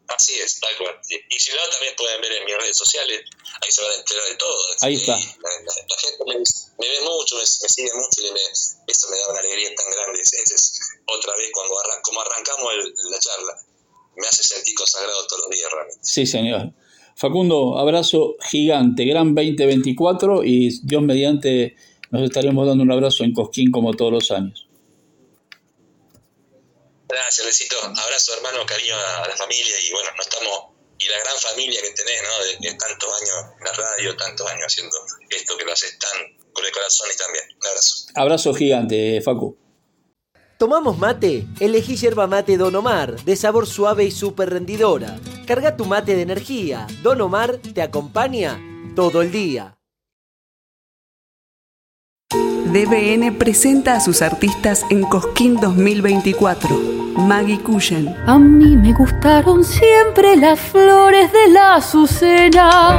Así 0.09 0.33
es, 0.41 0.59
tal 0.59 0.73
cual. 0.79 0.97
Y 1.05 1.39
si 1.39 1.51
no, 1.53 1.59
también 1.71 1.93
pueden 1.99 2.19
ver 2.23 2.33
en 2.33 2.45
mis 2.47 2.57
redes 2.57 2.77
sociales, 2.79 3.21
ahí 3.61 3.71
se 3.71 3.83
van 3.83 3.93
a 3.93 3.95
enterar 3.97 4.25
de 4.25 4.37
todo. 4.37 4.57
Ahí 4.81 4.95
está. 4.95 5.13
La, 5.13 5.97
gente 6.01 6.25
me, 6.25 6.35
me, 6.41 6.89
ve 6.89 7.01
mucho, 7.05 7.37
me, 7.37 7.45
sigue 7.45 7.93
mucho 7.93 8.25
y 8.25 8.33
me, 8.33 8.41
eso 8.41 9.09
me 9.11 9.17
da 9.19 9.29
una 9.29 9.41
alegría 9.41 9.69
tan 9.77 9.91
grande. 9.93 10.21
Esa 10.23 10.55
es 10.55 10.81
otra 11.05 11.37
vez 11.37 11.51
cuando 11.53 11.77
como 12.03 12.21
arrancamos 12.23 12.73
la 12.73 13.19
charla, 13.21 13.53
me 14.17 14.27
hace 14.27 14.43
sentir 14.45 14.75
consagrado 14.75 15.27
todos 15.27 15.43
los 15.43 15.51
días 15.51 15.71
realmente. 15.71 16.01
Sí, 16.03 16.25
señor. 16.25 16.73
Facundo, 17.19 17.77
abrazo 17.77 18.37
gigante, 18.49 19.05
gran 19.05 19.35
2024 19.35 20.45
y 20.45 20.71
Dios 20.85 21.03
mediante 21.03 21.75
nos 22.13 22.23
estaremos 22.23 22.65
dando 22.65 22.85
un 22.85 22.93
abrazo 22.93 23.25
en 23.25 23.35
Cosquín 23.35 23.73
como 23.73 23.93
todos 23.93 24.13
los 24.13 24.31
años. 24.31 24.69
Gracias, 27.09 27.45
Luisito. 27.45 27.77
Abrazo, 27.83 28.35
hermano, 28.37 28.65
cariño 28.65 28.95
a 28.95 29.27
la 29.27 29.37
familia 29.37 29.75
y 29.85 29.93
bueno, 29.93 30.11
no 30.17 30.23
estamos 30.23 30.79
y 30.97 31.09
la 31.09 31.19
gran 31.19 31.37
familia 31.39 31.81
que 31.81 31.91
tenés, 31.91 32.23
¿no? 32.23 32.69
De, 32.69 32.75
tantos 32.75 33.11
años 33.21 33.53
en 33.59 33.65
la 33.65 33.73
radio, 33.73 34.17
tantos 34.17 34.49
años 34.49 34.67
haciendo 34.67 34.97
esto 35.31 35.57
que 35.57 35.65
lo 35.65 35.73
haces 35.73 35.99
tan 35.99 36.37
con 36.53 36.65
el 36.65 36.71
corazón 36.71 37.09
y 37.13 37.17
también. 37.17 37.45
Un 37.51 37.67
abrazo. 37.67 38.07
Abrazo 38.15 38.55
gigante, 38.55 39.21
Facu. 39.23 39.59
¿Tomamos 40.59 40.99
mate? 40.99 41.47
Elegí 41.61 41.95
yerba 41.95 42.27
mate 42.27 42.57
Don 42.57 42.75
Omar, 42.75 43.15
de 43.25 43.37
sabor 43.37 43.65
suave 43.65 44.05
y 44.05 44.11
súper 44.11 44.51
rendidora. 44.51 45.17
Carga 45.47 45.77
tu 45.77 45.85
mate 45.85 46.17
de 46.17 46.23
energía. 46.23 46.89
Don 47.01 47.21
Omar 47.21 47.59
te 47.59 47.81
acompaña 47.81 48.59
todo 48.97 49.23
el 49.23 49.31
día. 49.31 49.79
DBN 52.33 53.39
presenta 53.39 53.95
a 53.95 54.01
sus 54.01 54.21
artistas 54.21 54.85
en 54.91 55.05
Cosquín 55.05 55.61
2024. 55.61 56.77
Maggie 57.19 57.61
Cushen. 57.61 58.09
A 58.27 58.37
mí 58.37 58.77
me 58.77 58.93
gustaron 58.95 59.63
siempre 59.63 60.35
las 60.35 60.59
flores 60.59 61.33
de 61.33 61.53
la 61.53 61.77
azucena. 61.77 62.99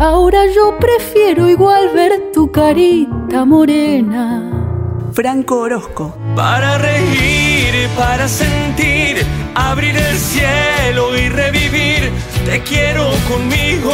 Ahora 0.00 0.46
yo 0.46 0.78
prefiero 0.78 1.46
igual 1.50 1.90
ver 1.94 2.32
tu 2.32 2.50
carita 2.50 3.44
morena. 3.44 4.50
Franco 5.12 5.60
Orozco. 5.60 6.16
Para 6.34 6.78
reír, 6.78 7.86
para 7.98 8.26
sentir, 8.26 9.26
abrir 9.54 9.94
el 9.94 10.16
cielo 10.16 11.14
y 11.18 11.28
revivir. 11.28 12.10
Te 12.46 12.62
quiero 12.62 13.10
conmigo, 13.28 13.92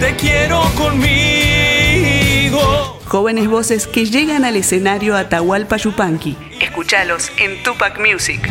te 0.00 0.16
quiero 0.16 0.62
conmigo. 0.76 2.58
Jóvenes 3.06 3.46
voces 3.46 3.86
que 3.86 4.04
llegan 4.04 4.44
al 4.44 4.56
escenario 4.56 5.16
Atahualpa 5.16 5.76
Yupanqui. 5.76 6.36
Escúchalos 6.60 7.30
en 7.38 7.62
Tupac 7.62 8.00
Music. 8.00 8.50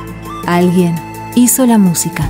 alguien 0.47 0.95
hizo 1.35 1.65
la 1.65 1.77
música. 1.77 2.29